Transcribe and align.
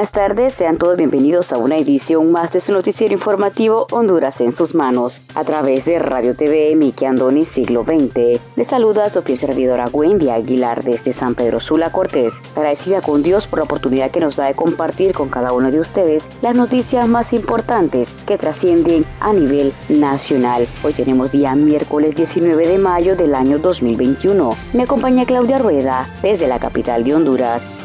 Buenas 0.00 0.12
tardes, 0.12 0.54
sean 0.54 0.78
todos 0.78 0.96
bienvenidos 0.96 1.52
a 1.52 1.58
una 1.58 1.76
edición 1.76 2.32
más 2.32 2.52
de 2.52 2.60
su 2.60 2.72
noticiero 2.72 3.12
informativo 3.12 3.86
Honduras 3.90 4.40
en 4.40 4.50
sus 4.50 4.74
manos, 4.74 5.20
a 5.34 5.44
través 5.44 5.84
de 5.84 5.98
Radio 5.98 6.34
TV 6.34 6.74
Miki 6.74 7.04
Andoni 7.04 7.44
Siglo 7.44 7.84
XX. 7.84 8.40
Les 8.56 8.66
saluda 8.66 9.04
a 9.04 9.10
Sofía 9.10 9.36
servidora 9.36 9.90
Wendy 9.92 10.30
Aguilar 10.30 10.84
desde 10.84 11.12
San 11.12 11.34
Pedro 11.34 11.60
Sula 11.60 11.92
Cortés, 11.92 12.40
agradecida 12.56 13.02
con 13.02 13.22
Dios 13.22 13.46
por 13.46 13.58
la 13.58 13.66
oportunidad 13.66 14.10
que 14.10 14.20
nos 14.20 14.36
da 14.36 14.46
de 14.46 14.54
compartir 14.54 15.12
con 15.12 15.28
cada 15.28 15.52
uno 15.52 15.70
de 15.70 15.80
ustedes 15.80 16.30
las 16.40 16.56
noticias 16.56 17.06
más 17.06 17.34
importantes 17.34 18.14
que 18.26 18.38
trascienden 18.38 19.04
a 19.20 19.34
nivel 19.34 19.74
nacional. 19.90 20.66
Hoy 20.82 20.94
tenemos 20.94 21.30
día 21.30 21.54
miércoles 21.54 22.14
19 22.14 22.66
de 22.66 22.78
mayo 22.78 23.16
del 23.16 23.34
año 23.34 23.58
2021. 23.58 24.56
Me 24.72 24.84
acompaña 24.84 25.26
Claudia 25.26 25.58
Rueda 25.58 26.08
desde 26.22 26.48
la 26.48 26.58
capital 26.58 27.04
de 27.04 27.14
Honduras. 27.14 27.84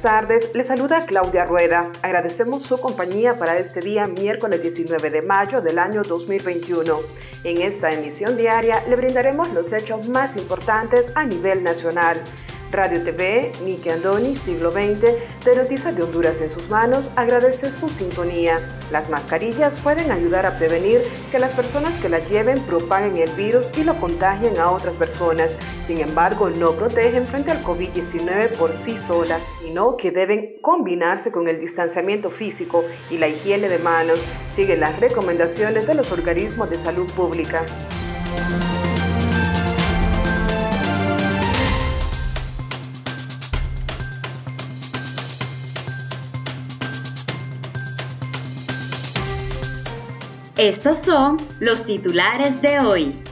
Buenas 0.00 0.28
tardes. 0.28 0.54
Le 0.54 0.64
saluda 0.64 1.04
Claudia 1.06 1.44
Rueda. 1.44 1.90
Agradecemos 2.02 2.62
su 2.62 2.78
compañía 2.78 3.38
para 3.38 3.58
este 3.58 3.80
día 3.80 4.06
miércoles 4.06 4.62
19 4.62 5.10
de 5.10 5.22
mayo 5.22 5.60
del 5.60 5.78
año 5.78 6.02
2021. 6.02 6.96
En 7.44 7.60
esta 7.60 7.90
emisión 7.90 8.36
diaria 8.36 8.82
le 8.88 8.96
brindaremos 8.96 9.52
los 9.52 9.72
hechos 9.72 10.08
más 10.08 10.36
importantes 10.36 11.14
a 11.16 11.24
nivel 11.24 11.62
nacional. 11.62 12.16
Radio 12.72 13.02
TV, 13.02 13.50
Miki 13.64 13.88
Andoni, 13.88 14.36
siglo 14.36 14.70
XX, 14.70 15.00
de 15.44 15.56
Noticias 15.56 15.96
de 15.96 16.04
Honduras 16.04 16.36
en 16.40 16.50
sus 16.50 16.68
manos, 16.68 17.10
agradece 17.16 17.72
su 17.72 17.88
sintonía. 17.88 18.58
Las 18.92 19.10
mascarillas 19.10 19.72
pueden 19.82 20.12
ayudar 20.12 20.46
a 20.46 20.56
prevenir 20.56 21.00
que 21.32 21.40
las 21.40 21.50
personas 21.50 21.92
que 22.00 22.08
las 22.08 22.28
lleven 22.30 22.60
propaguen 22.66 23.16
el 23.16 23.30
virus 23.32 23.66
y 23.76 23.82
lo 23.82 23.96
contagien 23.96 24.56
a 24.58 24.70
otras 24.70 24.94
personas. 24.94 25.50
Sin 25.88 25.98
embargo, 25.98 26.48
no 26.48 26.72
protegen 26.72 27.26
frente 27.26 27.50
al 27.50 27.64
COVID-19 27.64 28.56
por 28.56 28.72
sí 28.84 28.96
solas, 29.08 29.42
sino 29.60 29.96
que 29.96 30.12
deben 30.12 30.60
combinarse 30.62 31.32
con 31.32 31.48
el 31.48 31.58
distanciamiento 31.58 32.30
físico 32.30 32.84
y 33.10 33.18
la 33.18 33.26
higiene 33.26 33.68
de 33.68 33.78
manos. 33.78 34.20
Siguen 34.54 34.78
las 34.78 34.98
recomendaciones 35.00 35.88
de 35.88 35.94
los 35.94 36.12
organismos 36.12 36.70
de 36.70 36.76
salud 36.76 37.10
pública. 37.14 37.62
Estos 50.60 50.98
son 51.06 51.38
los 51.58 51.86
titulares 51.86 52.60
de 52.60 52.80
hoy. 52.80 53.22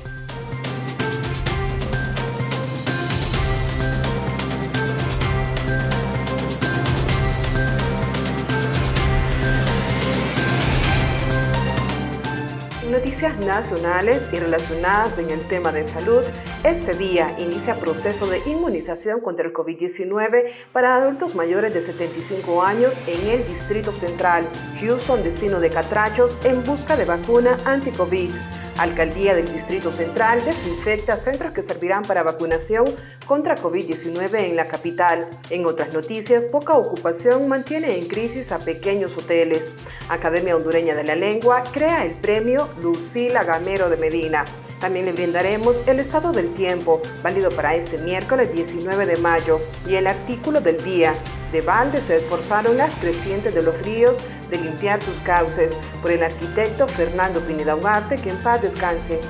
Noticias 12.91 13.37
nacionales 13.41 14.23
y 14.33 14.37
relacionadas 14.39 15.19
en 15.19 15.29
el 15.29 15.47
tema 15.49 15.71
de 15.71 15.87
salud. 15.87 16.23
Este 16.65 16.93
día 16.93 17.37
inicia 17.39 17.77
proceso 17.77 18.27
de 18.27 18.41
inmunización 18.51 19.21
contra 19.21 19.47
el 19.47 19.53
COVID-19 19.53 20.51
para 20.73 20.97
adultos 20.97 21.37
mayores 21.37 21.73
de 21.73 21.87
75 21.87 22.65
años 22.65 22.93
en 23.07 23.31
el 23.31 23.47
Distrito 23.47 23.93
Central. 23.93 24.45
Houston, 24.81 25.23
destino 25.23 25.61
de 25.61 25.71
Catrachos, 25.71 26.37
en 26.45 26.65
busca 26.65 26.97
de 26.97 27.05
vacuna 27.05 27.57
anti-COVID. 27.65 28.33
Alcaldía 28.77 29.37
del 29.37 29.53
Distrito 29.53 29.93
Central 29.93 30.45
desinfecta 30.45 31.17
centros 31.17 31.53
que 31.53 31.63
servirán 31.63 32.03
para 32.03 32.25
vacunación 32.25 32.87
contra 33.25 33.55
COVID-19 33.55 34.41
en 34.41 34.57
la 34.57 34.67
capital. 34.67 35.29
En 35.51 35.65
otras 35.65 35.93
noticias, 35.93 36.45
poca 36.47 36.77
ocupación 36.77 37.47
mantiene 37.47 37.99
en 37.99 38.09
crisis 38.09 38.51
a 38.51 38.59
pequeños 38.59 39.17
hoteles. 39.17 39.63
Academia 40.09 40.57
Hondureña 40.57 40.97
de 40.97 41.05
la 41.05 41.15
Lengua 41.15 41.63
crea 41.73 42.05
el 42.05 42.15
premio 42.15 42.69
Lucila 42.83 43.45
Gamero 43.45 43.89
de 43.89 43.97
Medina. 43.97 44.45
También 44.81 45.07
le 45.07 45.13
brindaremos 45.13 45.77
el 45.87 46.01
estado 46.01 46.31
del 46.33 46.55
tiempo, 46.55 47.03
válido 47.23 47.51
para 47.51 47.75
este 47.75 47.99
miércoles 47.99 48.53
19 48.55 49.07
de 49.07 49.17
mayo, 49.17 49.61
y 49.87 49.97
el 49.97 50.07
artículo 50.07 50.61
del 50.61 50.83
día. 50.85 51.15
De 51.53 51.61
balde 51.63 52.01
se 52.07 52.19
esforzaron 52.19 52.77
las 52.77 52.93
crecientes 52.95 53.55
de 53.55 53.63
los 53.63 53.81
ríos 53.83 54.15
de 54.51 54.59
limpiar 54.59 55.03
sus 55.03 55.15
cauces 55.25 55.75
por 56.01 56.11
el 56.11 56.23
arquitecto 56.23 56.87
Fernando 56.87 57.41
Pineda 57.41 57.75
Ugarte, 57.75 58.17
que 58.17 58.31
en 58.31 58.37
paz 58.39 58.63
descanse. 58.63 59.21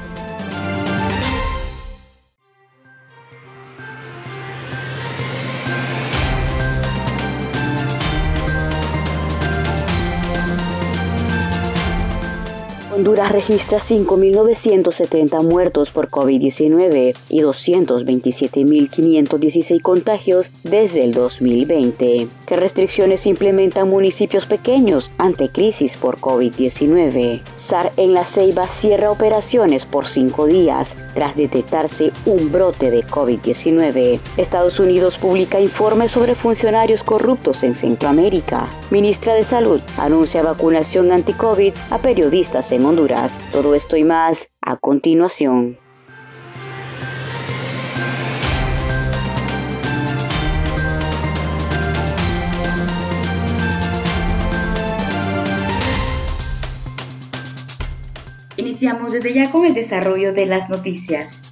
Honduras 12.99 13.31
registra 13.31 13.79
5.970 13.79 15.45
muertos 15.45 15.93
por 15.93 16.11
COVID-19 16.11 17.15
y 17.29 17.43
227.516 17.43 19.81
contagios 19.83 20.51
desde 20.65 21.05
el 21.05 21.15
2020. 21.15 22.27
¿Qué 22.45 22.57
restricciones 22.57 23.29
implementan 23.29 23.89
municipios 23.89 24.47
pequeños 24.47 25.13
ante 25.17 25.49
crisis 25.49 25.97
por 25.97 26.19
COVID-19? 26.19 27.41
SAR 27.57 27.93
en 27.97 28.15
La 28.15 28.25
Ceiba 28.25 28.67
cierra 28.67 29.13
operaciones 29.13 29.87
por 29.87 30.05
cinco 30.05 30.47
días 30.47 30.97
tras 31.15 31.37
detectarse 31.37 32.11
un 32.27 32.51
brote 32.51 32.91
de 32.91 33.05
COVID-19. 33.05 34.19
Estados 34.39 34.81
Unidos 34.81 35.19
publica 35.19 35.61
informes 35.61 36.11
sobre 36.11 36.35
funcionarios 36.35 37.05
corruptos 37.05 37.63
en 37.63 37.77
Centroamérica. 37.77 38.69
Ministra 38.91 39.35
de 39.35 39.45
Salud 39.45 39.81
anuncia 39.99 40.43
vacunación 40.43 41.13
anti-COVID 41.13 41.75
a 41.91 41.99
periodistas 41.99 42.73
en 42.73 42.88
Honduras. 42.89 43.39
Todo 43.53 43.75
esto 43.75 43.97
y 43.97 44.05
más 44.05 44.49
a 44.63 44.77
continuación. 44.77 45.79
Iniciamos 58.57 59.13
desde 59.13 59.35
ya 59.35 59.51
con 59.51 59.67
el 59.67 59.75
desarrollo 59.75 60.33
de 60.33 60.47
las 60.47 60.71
noticias. 60.71 61.48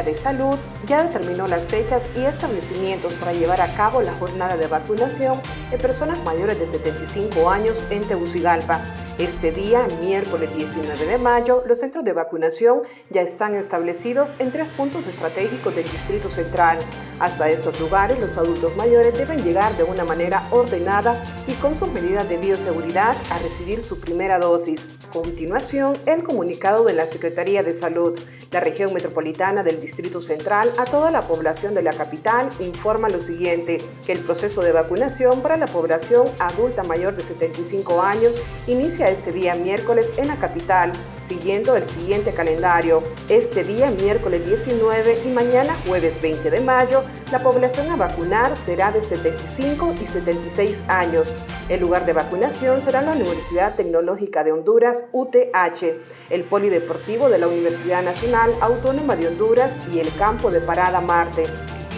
De 0.00 0.16
Salud 0.16 0.58
ya 0.86 1.04
determinó 1.04 1.46
las 1.46 1.64
fechas 1.64 2.00
y 2.16 2.20
establecimientos 2.24 3.12
para 3.14 3.34
llevar 3.34 3.60
a 3.60 3.74
cabo 3.74 4.00
la 4.00 4.14
jornada 4.14 4.56
de 4.56 4.66
vacunación 4.66 5.38
en 5.70 5.78
personas 5.78 6.18
mayores 6.24 6.58
de 6.58 6.66
75 6.66 7.50
años 7.50 7.76
en 7.90 8.02
Tegucigalpa. 8.08 8.80
Este 9.18 9.52
día, 9.52 9.86
miércoles 10.00 10.54
19 10.56 11.06
de 11.06 11.18
mayo, 11.18 11.62
los 11.66 11.78
centros 11.78 12.02
de 12.04 12.14
vacunación 12.14 12.82
ya 13.10 13.20
están 13.20 13.54
establecidos 13.54 14.30
en 14.38 14.50
tres 14.50 14.68
puntos 14.70 15.06
estratégicos 15.06 15.76
del 15.76 15.84
Distrito 15.84 16.30
Central. 16.30 16.78
Hasta 17.20 17.50
estos 17.50 17.78
lugares, 17.78 18.18
los 18.18 18.36
adultos 18.38 18.74
mayores 18.74 19.16
deben 19.16 19.44
llegar 19.44 19.76
de 19.76 19.84
una 19.84 20.04
manera 20.04 20.48
ordenada 20.50 21.22
y 21.46 21.52
con 21.54 21.78
sus 21.78 21.92
medidas 21.92 22.28
de 22.28 22.38
bioseguridad 22.38 23.14
a 23.30 23.38
recibir 23.38 23.84
su 23.84 24.00
primera 24.00 24.38
dosis. 24.38 24.80
Continuación, 25.12 25.92
el 26.06 26.24
comunicado 26.24 26.84
de 26.84 26.94
la 26.94 27.06
Secretaría 27.06 27.62
de 27.62 27.78
Salud. 27.78 28.18
La 28.50 28.60
región 28.60 28.92
metropolitana 28.92 29.62
del 29.62 29.80
Distrito 29.80 30.20
Central 30.20 30.72
a 30.78 30.84
toda 30.84 31.10
la 31.10 31.22
población 31.22 31.74
de 31.74 31.82
la 31.82 31.92
capital 31.92 32.48
informa 32.60 33.08
lo 33.08 33.20
siguiente, 33.20 33.78
que 34.04 34.12
el 34.12 34.20
proceso 34.20 34.60
de 34.62 34.72
vacunación 34.72 35.40
para 35.42 35.56
la 35.56 35.66
población 35.66 36.26
adulta 36.38 36.82
mayor 36.82 37.14
de 37.14 37.24
75 37.24 38.02
años 38.02 38.32
inicia 38.66 39.01
este 39.10 39.32
día 39.32 39.54
miércoles 39.54 40.06
en 40.16 40.28
la 40.28 40.36
capital 40.36 40.92
siguiendo 41.32 41.76
el 41.76 41.88
siguiente 41.88 42.32
calendario. 42.32 43.02
Este 43.28 43.64
día, 43.64 43.90
miércoles 43.90 44.46
19 44.46 45.22
y 45.24 45.28
mañana, 45.28 45.74
jueves 45.86 46.20
20 46.20 46.50
de 46.50 46.60
mayo, 46.60 47.04
la 47.30 47.38
población 47.38 47.90
a 47.90 47.96
vacunar 47.96 48.54
será 48.66 48.92
de 48.92 49.02
75 49.02 49.94
y 50.02 50.06
76 50.08 50.76
años. 50.88 51.32
El 51.68 51.80
lugar 51.80 52.04
de 52.04 52.12
vacunación 52.12 52.84
será 52.84 53.02
la 53.02 53.12
Universidad 53.12 53.74
Tecnológica 53.76 54.44
de 54.44 54.52
Honduras, 54.52 55.04
UTH, 55.12 55.82
el 56.28 56.44
Polideportivo 56.44 57.30
de 57.30 57.38
la 57.38 57.48
Universidad 57.48 58.02
Nacional 58.02 58.52
Autónoma 58.60 59.16
de 59.16 59.28
Honduras 59.28 59.72
y 59.92 60.00
el 60.00 60.14
Campo 60.16 60.50
de 60.50 60.60
Parada 60.60 61.00
Marte. 61.00 61.44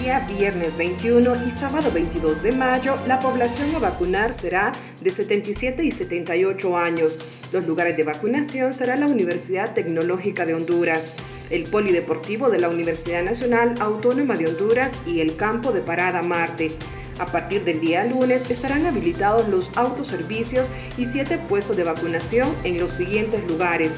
Día 0.01 0.27
viernes 0.27 0.77
21 0.77 1.33
y 1.47 1.59
sábado 1.59 1.91
22 1.93 2.43
de 2.43 2.53
mayo, 2.53 2.97
la 3.07 3.21
población 3.21 3.75
a 3.77 3.79
vacunar 3.79 4.35
será 4.39 4.73
de 5.01 5.11
77 5.11 5.85
y 5.85 5.93
78 5.93 6.77
años. 6.77 7.17
Los 7.53 7.67
lugares 7.67 7.97
de 7.97 8.03
vacunación 8.03 8.75
serán 8.75 9.01
la 9.01 9.07
Universidad 9.07 9.73
Tecnológica 9.73 10.45
de 10.45 10.55
Honduras, 10.55 11.01
el 11.49 11.65
Polideportivo 11.65 12.51
de 12.51 12.59
la 12.59 12.69
Universidad 12.69 13.23
Nacional 13.23 13.75
Autónoma 13.81 14.35
de 14.35 14.49
Honduras 14.49 14.91
y 15.07 15.21
el 15.21 15.37
Campo 15.37 15.71
de 15.71 15.81
Parada 15.81 16.23
Marte. 16.23 16.73
A 17.19 17.27
partir 17.27 17.63
del 17.63 17.81
día 17.81 18.05
lunes 18.05 18.51
estarán 18.51 18.87
habilitados 18.87 19.49
los 19.49 19.69
autoservicios 19.77 20.67
y 20.99 21.07
siete 21.07 21.39
puestos 21.39 21.77
de 21.77 21.85
vacunación 21.85 22.49
en 22.65 22.81
los 22.81 22.93
siguientes 22.95 23.47
lugares. 23.49 23.93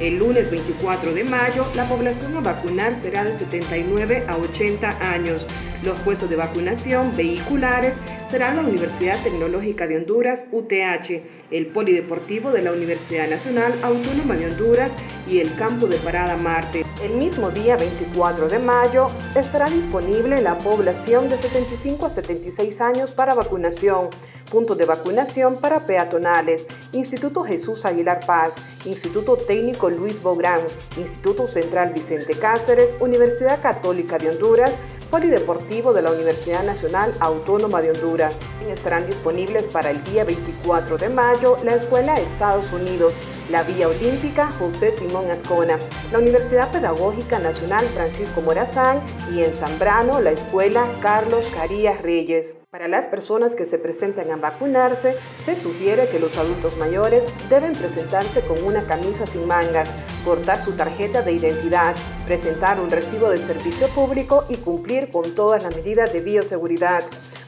El 0.00 0.18
lunes 0.18 0.50
24 0.50 1.12
de 1.12 1.24
mayo, 1.24 1.66
la 1.74 1.86
población 1.86 2.34
a 2.34 2.40
vacunar 2.40 2.96
será 3.02 3.22
de 3.22 3.38
79 3.38 4.24
a 4.26 4.36
80 4.38 5.12
años. 5.12 5.46
Los 5.84 5.98
puestos 6.00 6.28
de 6.28 6.36
vacunación 6.36 7.16
vehiculares 7.16 7.94
serán 8.30 8.56
la 8.56 8.62
Universidad 8.62 9.22
Tecnológica 9.22 9.86
de 9.86 9.96
Honduras, 9.96 10.40
UTH, 10.52 11.22
el 11.50 11.66
Polideportivo 11.68 12.52
de 12.52 12.62
la 12.62 12.72
Universidad 12.72 13.28
Nacional 13.30 13.72
Autónoma 13.82 14.36
de 14.36 14.50
Honduras 14.50 14.90
y 15.26 15.40
el 15.40 15.54
Campo 15.56 15.86
de 15.86 15.96
Parada 15.96 16.36
Marte. 16.36 16.84
El 17.02 17.14
mismo 17.14 17.50
día 17.50 17.76
24 17.76 18.48
de 18.48 18.58
mayo 18.58 19.06
estará 19.34 19.70
disponible 19.70 20.42
la 20.42 20.58
población 20.58 21.30
de 21.30 21.38
75 21.38 22.06
a 22.06 22.10
76 22.10 22.80
años 22.80 23.12
para 23.12 23.34
vacunación 23.34 24.10
puntos 24.50 24.76
de 24.76 24.84
vacunación 24.84 25.60
para 25.60 25.86
peatonales, 25.86 26.66
Instituto 26.92 27.44
Jesús 27.44 27.84
Aguilar 27.84 28.20
Paz, 28.26 28.52
Instituto 28.84 29.36
Técnico 29.36 29.88
Luis 29.88 30.20
Bográn, 30.20 30.60
Instituto 30.98 31.46
Central 31.46 31.92
Vicente 31.94 32.34
Cáceres, 32.34 32.90
Universidad 33.00 33.62
Católica 33.62 34.18
de 34.18 34.30
Honduras, 34.30 34.72
Polideportivo 35.10 35.92
de 35.92 36.02
la 36.02 36.12
Universidad 36.12 36.62
Nacional 36.62 37.12
Autónoma 37.18 37.82
de 37.82 37.90
Honduras. 37.90 38.32
Estarán 38.72 39.08
disponibles 39.08 39.64
para 39.64 39.90
el 39.90 40.04
día 40.04 40.22
24 40.22 40.98
de 40.98 41.08
mayo 41.08 41.56
la 41.64 41.74
Escuela 41.74 42.14
Estados 42.14 42.72
Unidos, 42.72 43.12
la 43.50 43.64
Vía 43.64 43.88
Olímpica 43.88 44.48
José 44.52 44.96
Simón 44.96 45.30
Ascona, 45.30 45.78
la 46.12 46.18
Universidad 46.18 46.70
Pedagógica 46.70 47.38
Nacional 47.40 47.84
Francisco 47.86 48.40
Morazán 48.42 49.02
y 49.34 49.42
en 49.42 49.52
Zambrano 49.56 50.20
la 50.20 50.30
Escuela 50.30 50.86
Carlos 51.02 51.46
Carías 51.54 52.00
Reyes. 52.00 52.56
Para 52.70 52.86
las 52.86 53.06
personas 53.06 53.56
que 53.56 53.66
se 53.66 53.78
presentan 53.78 54.30
a 54.30 54.36
vacunarse, 54.36 55.16
se 55.44 55.60
sugiere 55.60 56.08
que 56.08 56.20
los 56.20 56.36
adultos 56.38 56.76
mayores 56.76 57.24
deben 57.48 57.72
presentarse 57.72 58.42
con 58.42 58.62
una 58.62 58.84
camisa 58.84 59.26
sin 59.26 59.48
mangas, 59.48 59.90
portar 60.24 60.64
su 60.64 60.72
tarjeta 60.72 61.22
de 61.22 61.32
identidad, 61.32 61.96
presentar 62.26 62.78
un 62.78 62.88
recibo 62.88 63.30
de 63.30 63.38
servicio 63.38 63.88
público 63.88 64.44
y 64.48 64.58
cumplir 64.58 65.10
con 65.10 65.34
todas 65.34 65.64
las 65.64 65.74
medidas 65.74 66.12
de 66.12 66.20
bioseguridad. 66.20 67.02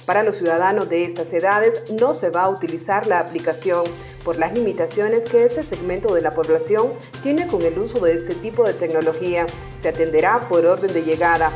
Para 0.07 0.25
los 0.25 0.37
ciudadanos 0.37 0.89
de 0.89 1.05
estas 1.05 1.33
edades 1.33 1.91
no 1.93 2.15
se 2.15 2.31
va 2.31 2.43
a 2.43 2.49
utilizar 2.49 3.07
la 3.07 3.21
aplicación 3.21 3.85
por 4.25 4.37
las 4.37 4.53
limitaciones 4.53 5.29
que 5.29 5.45
este 5.45 5.63
segmento 5.63 6.15
de 6.15 6.23
la 6.23 6.35
población 6.35 6.93
tiene 7.23 7.47
con 7.47 7.63
el 7.63 7.79
uso 7.79 8.05
de 8.05 8.15
este 8.15 8.35
tipo 8.35 8.65
de 8.65 8.75
tecnología. 8.75 9.47
Se 9.81 9.91
atenderá 9.91 10.49
por 10.49 10.67
orden 10.67 10.93
de 10.93 11.03
llegada. 11.03 11.53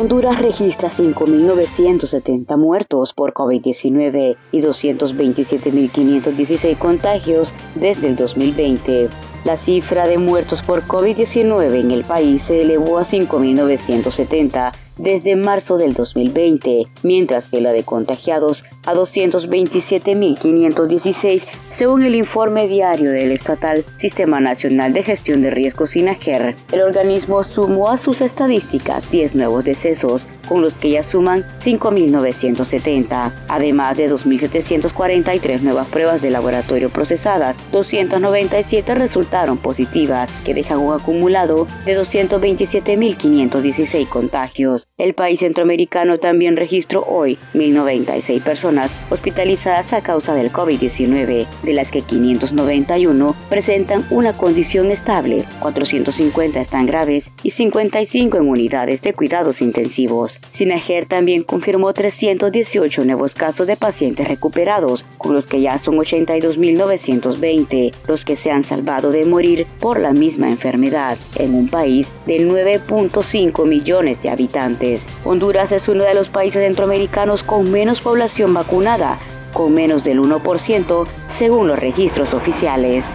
Honduras 0.00 0.40
registra 0.40 0.88
5.970 0.88 2.56
muertos 2.56 3.12
por 3.12 3.34
COVID-19 3.34 4.38
y 4.50 4.62
227.516 4.62 6.78
contagios 6.78 7.52
desde 7.74 8.08
el 8.08 8.16
2020. 8.16 9.10
La 9.44 9.58
cifra 9.58 10.06
de 10.06 10.16
muertos 10.16 10.62
por 10.62 10.84
COVID-19 10.84 11.80
en 11.80 11.90
el 11.90 12.04
país 12.04 12.44
se 12.44 12.62
elevó 12.62 12.96
a 12.96 13.02
5.970 13.02 14.72
desde 14.96 15.36
marzo 15.36 15.76
del 15.76 15.92
2020, 15.92 16.86
mientras 17.02 17.50
que 17.50 17.60
la 17.60 17.72
de 17.72 17.84
contagiados 17.84 18.64
a 18.86 18.94
227.516, 18.94 21.46
según 21.68 22.02
el 22.02 22.14
informe 22.14 22.66
diario 22.66 23.10
del 23.10 23.32
estatal 23.32 23.84
Sistema 23.96 24.40
Nacional 24.40 24.94
de 24.94 25.02
Gestión 25.02 25.42
de 25.42 25.50
Riesgos 25.50 25.90
SINAGER. 25.90 26.56
El 26.72 26.80
organismo 26.80 27.44
sumó 27.44 27.90
a 27.90 27.98
sus 27.98 28.22
estadísticas 28.22 29.10
10 29.10 29.34
nuevos 29.34 29.64
decesos, 29.64 30.22
con 30.48 30.62
los 30.62 30.72
que 30.74 30.90
ya 30.90 31.02
suman 31.04 31.44
5.970, 31.60 33.30
además 33.48 33.96
de 33.96 34.10
2.743 34.10 35.60
nuevas 35.60 35.86
pruebas 35.86 36.20
de 36.22 36.30
laboratorio 36.30 36.88
procesadas, 36.88 37.56
297 37.70 38.96
resultaron 38.96 39.58
positivas, 39.58 40.28
que 40.44 40.54
dejan 40.54 40.78
un 40.78 40.94
acumulado 40.94 41.68
de 41.84 42.00
227.516 42.00 44.08
contagios. 44.08 44.88
El 44.98 45.14
país 45.14 45.38
centroamericano 45.40 46.18
también 46.18 46.56
registró 46.56 47.04
hoy 47.04 47.38
1.096 47.54 48.42
personas 48.42 48.69
hospitalizadas 49.10 49.92
a 49.92 50.02
causa 50.02 50.34
del 50.34 50.52
COVID-19, 50.52 51.46
de 51.62 51.72
las 51.72 51.90
que 51.90 52.02
591 52.02 53.34
presentan 53.48 54.04
una 54.10 54.32
condición 54.32 54.90
estable, 54.90 55.44
450 55.60 56.60
están 56.60 56.86
graves 56.86 57.30
y 57.42 57.50
55 57.50 58.36
en 58.36 58.48
unidades 58.48 59.02
de 59.02 59.12
cuidados 59.12 59.60
intensivos. 59.62 60.40
Sinajer 60.50 61.06
también 61.06 61.42
confirmó 61.42 61.92
318 61.92 63.04
nuevos 63.04 63.34
casos 63.34 63.66
de 63.66 63.76
pacientes 63.76 64.28
recuperados, 64.28 65.04
con 65.18 65.34
los 65.34 65.46
que 65.46 65.60
ya 65.60 65.78
son 65.78 65.96
82.920 65.96 67.92
los 68.08 68.24
que 68.24 68.36
se 68.36 68.50
han 68.50 68.64
salvado 68.64 69.10
de 69.10 69.24
morir 69.24 69.66
por 69.78 70.00
la 70.00 70.12
misma 70.12 70.48
enfermedad, 70.48 71.18
en 71.36 71.54
un 71.54 71.68
país 71.68 72.12
de 72.26 72.38
9.5 72.38 73.66
millones 73.66 74.22
de 74.22 74.30
habitantes. 74.30 75.06
Honduras 75.24 75.72
es 75.72 75.88
uno 75.88 76.04
de 76.04 76.14
los 76.14 76.28
países 76.28 76.62
centroamericanos 76.64 77.42
con 77.42 77.70
menos 77.70 78.00
población 78.00 78.52
vacunada, 78.60 79.18
con 79.54 79.72
menos 79.72 80.04
del 80.04 80.20
1% 80.20 81.06
según 81.30 81.68
los 81.68 81.78
registros 81.78 82.34
oficiales. 82.34 83.06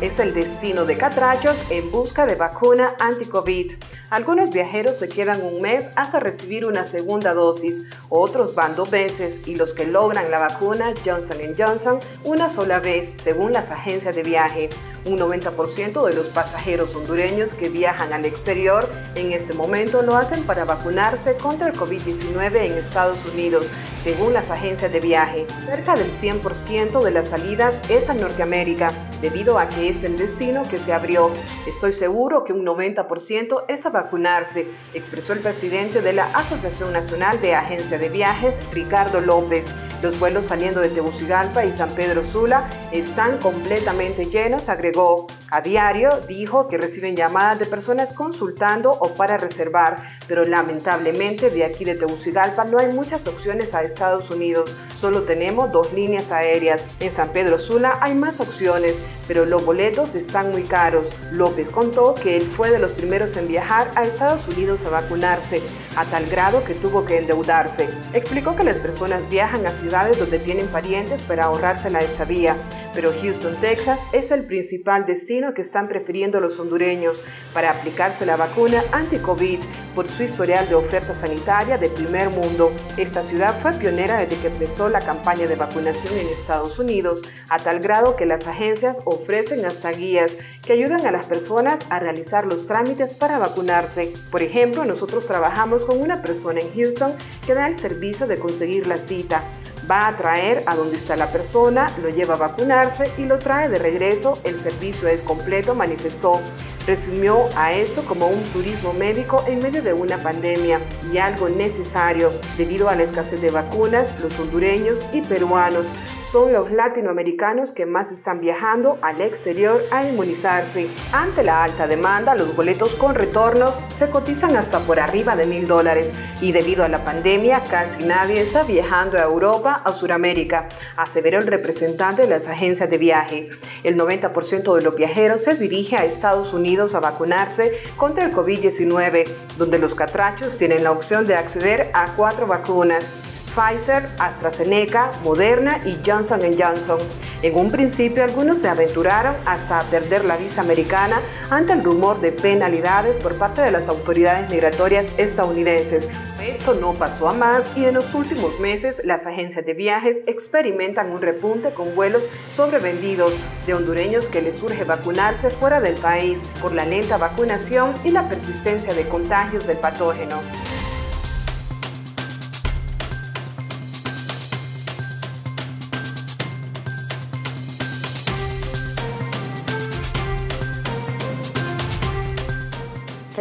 Es 0.00 0.18
el 0.18 0.34
destino 0.34 0.84
de 0.84 0.98
catrachos 0.98 1.56
en 1.70 1.90
busca 1.90 2.26
de 2.26 2.34
vacuna 2.34 2.94
anti-COVID. 3.00 3.72
Algunos 4.10 4.50
viajeros 4.50 4.98
se 4.98 5.08
quedan 5.08 5.42
un 5.42 5.60
mes 5.60 5.84
hasta 5.96 6.20
recibir 6.20 6.66
una 6.66 6.86
segunda 6.86 7.34
dosis, 7.34 7.74
otros 8.08 8.54
van 8.54 8.76
dos 8.76 8.90
veces 8.90 9.46
y 9.48 9.56
los 9.56 9.72
que 9.72 9.86
logran 9.86 10.30
la 10.30 10.38
vacuna 10.38 10.92
Johnson 11.04 11.38
Johnson 11.56 11.98
una 12.24 12.50
sola 12.50 12.78
vez, 12.78 13.10
según 13.24 13.52
las 13.52 13.70
agencias 13.70 14.14
de 14.14 14.22
viaje. 14.22 14.68
Un 15.06 15.18
90% 15.18 16.04
de 16.04 16.16
los 16.16 16.26
pasajeros 16.26 16.94
hondureños 16.94 17.52
que 17.54 17.68
viajan 17.68 18.12
al 18.12 18.24
exterior 18.24 18.88
en 19.14 19.32
este 19.32 19.54
momento 19.54 20.02
lo 20.02 20.16
hacen 20.16 20.42
para 20.42 20.64
vacunarse 20.64 21.36
contra 21.36 21.68
el 21.68 21.74
COVID-19 21.74 22.56
en 22.56 22.72
Estados 22.72 23.18
Unidos, 23.32 23.66
según 24.02 24.32
las 24.32 24.50
agencias 24.50 24.92
de 24.92 25.00
viaje. 25.00 25.46
Cerca 25.64 25.94
del 25.94 26.10
100% 26.20 27.02
de 27.02 27.10
las 27.12 27.28
salidas 27.28 27.74
es 27.88 28.08
a 28.10 28.14
Norteamérica 28.14 28.92
debido 29.20 29.58
a 29.58 29.68
que 29.68 29.88
es 29.90 30.02
el 30.04 30.16
destino 30.16 30.62
que 30.68 30.78
se 30.78 30.92
abrió. 30.92 31.30
Estoy 31.66 31.94
seguro 31.94 32.44
que 32.44 32.52
un 32.52 32.64
90% 32.64 33.64
es 33.68 33.84
a 33.84 33.90
vacunarse, 33.90 34.66
expresó 34.94 35.32
el 35.32 35.40
presidente 35.40 36.02
de 36.02 36.12
la 36.12 36.26
Asociación 36.26 36.92
Nacional 36.92 37.40
de 37.40 37.54
Agencia 37.54 37.98
de 37.98 38.08
Viajes, 38.08 38.54
Ricardo 38.72 39.20
López. 39.20 39.64
Los 40.02 40.18
vuelos 40.20 40.44
saliendo 40.46 40.80
de 40.80 40.90
Tegucigalpa 40.90 41.64
y 41.64 41.72
San 41.72 41.90
Pedro 41.90 42.24
Sula 42.24 42.68
están 42.92 43.38
completamente 43.38 44.26
llenos, 44.26 44.68
agregó. 44.68 45.26
A 45.50 45.60
diario 45.62 46.10
dijo 46.28 46.68
que 46.68 46.76
reciben 46.76 47.16
llamadas 47.16 47.58
de 47.58 47.66
personas 47.66 48.12
consultando 48.12 48.90
o 48.90 49.14
para 49.14 49.38
reservar, 49.38 49.96
pero 50.28 50.44
lamentablemente 50.44 51.50
de 51.50 51.64
aquí 51.64 51.84
de 51.84 51.94
Tegucigalpa 51.94 52.64
no 52.64 52.78
hay 52.78 52.92
muchas 52.92 53.26
opciones 53.26 53.72
a 53.74 53.84
Estados 53.84 54.28
Unidos. 54.30 54.74
Solo 55.00 55.22
tenemos 55.22 55.72
dos 55.72 55.92
líneas 55.92 56.30
aéreas. 56.30 56.82
En 57.00 57.14
San 57.14 57.30
Pedro 57.30 57.58
Sula 57.58 57.98
hay 58.00 58.14
más 58.14 58.38
opciones, 58.40 58.94
pero 59.26 59.44
los 59.44 59.64
boletos 59.64 60.14
están 60.14 60.50
muy 60.50 60.62
caros. 60.62 61.08
López 61.32 61.68
contó 61.70 62.14
que 62.14 62.36
él 62.36 62.50
fue 62.56 62.70
de 62.70 62.78
los 62.78 62.92
primeros 62.92 63.36
en 63.36 63.48
viajar 63.48 63.90
a 63.94 64.02
Estados 64.02 64.46
Unidos 64.48 64.80
a 64.86 64.90
vacunarse, 64.90 65.62
a 65.96 66.04
tal 66.04 66.26
grado 66.26 66.64
que 66.64 66.74
tuvo 66.74 67.04
que 67.04 67.18
endeudarse. 67.18 67.88
Explicó 68.12 68.54
que 68.56 68.64
las 68.64 68.76
personas 68.76 69.28
viajan 69.28 69.66
a 69.66 69.72
ciudades 69.72 70.18
donde 70.18 70.38
tienen 70.38 70.66
parientes 70.68 71.20
para 71.22 71.44
ahorrarse 71.44 71.90
la 71.90 72.00
estadía 72.00 72.56
pero 72.96 73.12
Houston, 73.12 73.54
Texas 73.60 74.00
es 74.12 74.30
el 74.30 74.44
principal 74.44 75.04
destino 75.04 75.52
que 75.52 75.60
están 75.60 75.86
prefiriendo 75.86 76.40
los 76.40 76.58
hondureños 76.58 77.22
para 77.52 77.70
aplicarse 77.70 78.24
la 78.24 78.36
vacuna 78.36 78.82
anti-COVID 78.90 79.60
por 79.94 80.08
su 80.08 80.22
historial 80.22 80.66
de 80.66 80.76
oferta 80.76 81.14
sanitaria 81.20 81.76
de 81.76 81.90
primer 81.90 82.30
mundo. 82.30 82.72
Esta 82.96 83.22
ciudad 83.24 83.60
fue 83.60 83.74
pionera 83.74 84.16
desde 84.16 84.40
que 84.40 84.46
empezó 84.48 84.88
la 84.88 85.02
campaña 85.02 85.46
de 85.46 85.56
vacunación 85.56 86.14
en 86.14 86.26
Estados 86.28 86.78
Unidos, 86.78 87.20
a 87.50 87.58
tal 87.58 87.80
grado 87.80 88.16
que 88.16 88.24
las 88.24 88.46
agencias 88.48 88.96
ofrecen 89.04 89.66
hasta 89.66 89.90
guías 89.90 90.32
que 90.64 90.72
ayudan 90.72 91.06
a 91.06 91.12
las 91.12 91.26
personas 91.26 91.78
a 91.90 91.98
realizar 91.98 92.46
los 92.46 92.66
trámites 92.66 93.14
para 93.14 93.38
vacunarse. 93.38 94.14
Por 94.30 94.42
ejemplo, 94.42 94.86
nosotros 94.86 95.26
trabajamos 95.26 95.84
con 95.84 96.00
una 96.00 96.22
persona 96.22 96.60
en 96.60 96.72
Houston 96.74 97.12
que 97.46 97.52
da 97.52 97.68
el 97.68 97.78
servicio 97.78 98.26
de 98.26 98.38
conseguir 98.38 98.86
la 98.86 98.96
cita 98.96 99.42
va 99.90 100.08
a 100.08 100.16
traer 100.16 100.62
a 100.66 100.74
donde 100.74 100.96
está 100.96 101.16
la 101.16 101.28
persona, 101.28 101.90
lo 102.02 102.08
lleva 102.08 102.34
a 102.34 102.38
vacunarse 102.38 103.10
y 103.18 103.24
lo 103.24 103.38
trae 103.38 103.68
de 103.68 103.78
regreso. 103.78 104.38
El 104.44 104.60
servicio 104.60 105.08
es 105.08 105.20
completo, 105.22 105.74
manifestó. 105.74 106.40
Resumió 106.86 107.48
a 107.56 107.72
esto 107.72 108.04
como 108.04 108.28
un 108.28 108.42
turismo 108.52 108.92
médico 108.92 109.44
en 109.48 109.60
medio 109.60 109.82
de 109.82 109.92
una 109.92 110.18
pandemia 110.18 110.80
y 111.12 111.18
algo 111.18 111.48
necesario 111.48 112.30
debido 112.56 112.88
a 112.88 112.94
la 112.94 113.02
escasez 113.04 113.40
de 113.40 113.50
vacunas. 113.50 114.06
Los 114.22 114.38
hondureños 114.38 115.00
y 115.12 115.20
peruanos 115.22 115.86
son 116.32 116.52
los 116.52 116.70
latinoamericanos 116.70 117.72
que 117.72 117.86
más 117.86 118.10
están 118.10 118.40
viajando 118.40 118.98
al 119.02 119.20
exterior 119.20 119.82
a 119.90 120.08
inmunizarse. 120.08 120.88
Ante 121.12 121.42
la 121.42 121.64
alta 121.64 121.86
demanda, 121.86 122.34
los 122.34 122.54
boletos 122.56 122.90
con 122.94 123.14
retornos 123.14 123.74
se 123.98 124.10
cotizan 124.10 124.56
hasta 124.56 124.80
por 124.80 124.98
arriba 124.98 125.36
de 125.36 125.46
mil 125.46 125.66
dólares 125.66 126.10
y 126.40 126.52
debido 126.52 126.84
a 126.84 126.88
la 126.88 127.04
pandemia 127.04 127.62
casi 127.70 128.04
nadie 128.04 128.40
está 128.40 128.64
viajando 128.64 129.18
a 129.18 129.22
Europa 129.22 129.82
o 129.86 129.92
Sudamérica, 129.92 130.68
aseveró 130.96 131.38
el 131.38 131.46
representante 131.46 132.22
de 132.22 132.28
las 132.28 132.46
agencias 132.46 132.90
de 132.90 132.98
viaje. 132.98 133.50
El 133.84 133.96
90% 133.96 134.74
de 134.74 134.82
los 134.82 134.96
viajeros 134.96 135.42
se 135.42 135.54
dirige 135.54 135.96
a 135.96 136.04
Estados 136.04 136.52
Unidos 136.52 136.94
a 136.94 137.00
vacunarse 137.00 137.72
contra 137.96 138.26
el 138.26 138.32
COVID-19, 138.32 139.28
donde 139.58 139.78
los 139.78 139.94
catrachos 139.94 140.58
tienen 140.58 140.84
la 140.84 140.92
opción 140.92 141.26
de 141.26 141.36
acceder 141.36 141.90
a 141.94 142.06
cuatro 142.16 142.46
vacunas. 142.46 143.25
Pfizer, 143.56 144.06
AstraZeneca, 144.18 145.12
Moderna 145.24 145.80
y 145.86 145.98
Johnson 146.06 146.40
Johnson. 146.58 146.98
En 147.40 147.56
un 147.56 147.70
principio 147.70 148.22
algunos 148.22 148.58
se 148.58 148.68
aventuraron 148.68 149.34
hasta 149.46 149.80
perder 149.84 150.26
la 150.26 150.36
visa 150.36 150.60
americana 150.60 151.20
ante 151.50 151.72
el 151.72 151.82
rumor 151.82 152.20
de 152.20 152.32
penalidades 152.32 153.16
por 153.22 153.36
parte 153.38 153.62
de 153.62 153.70
las 153.70 153.88
autoridades 153.88 154.50
migratorias 154.50 155.06
estadounidenses. 155.16 156.06
Esto 156.46 156.74
no 156.74 156.92
pasó 156.94 157.28
a 157.28 157.34
más 157.34 157.62
y 157.76 157.86
en 157.86 157.94
los 157.94 158.12
últimos 158.14 158.60
meses 158.60 158.96
las 159.04 159.26
agencias 159.26 159.64
de 159.64 159.72
viajes 159.72 160.18
experimentan 160.26 161.10
un 161.10 161.22
repunte 161.22 161.70
con 161.70 161.94
vuelos 161.94 162.22
sobrevendidos 162.54 163.32
de 163.66 163.74
hondureños 163.74 164.26
que 164.26 164.42
les 164.42 164.62
urge 164.62 164.84
vacunarse 164.84 165.50
fuera 165.50 165.80
del 165.80 165.94
país 165.94 166.38
por 166.60 166.72
la 166.72 166.84
lenta 166.84 167.16
vacunación 167.16 167.94
y 168.04 168.10
la 168.10 168.28
persistencia 168.28 168.92
de 168.92 169.08
contagios 169.08 169.66
del 169.66 169.78
patógeno. 169.78 170.40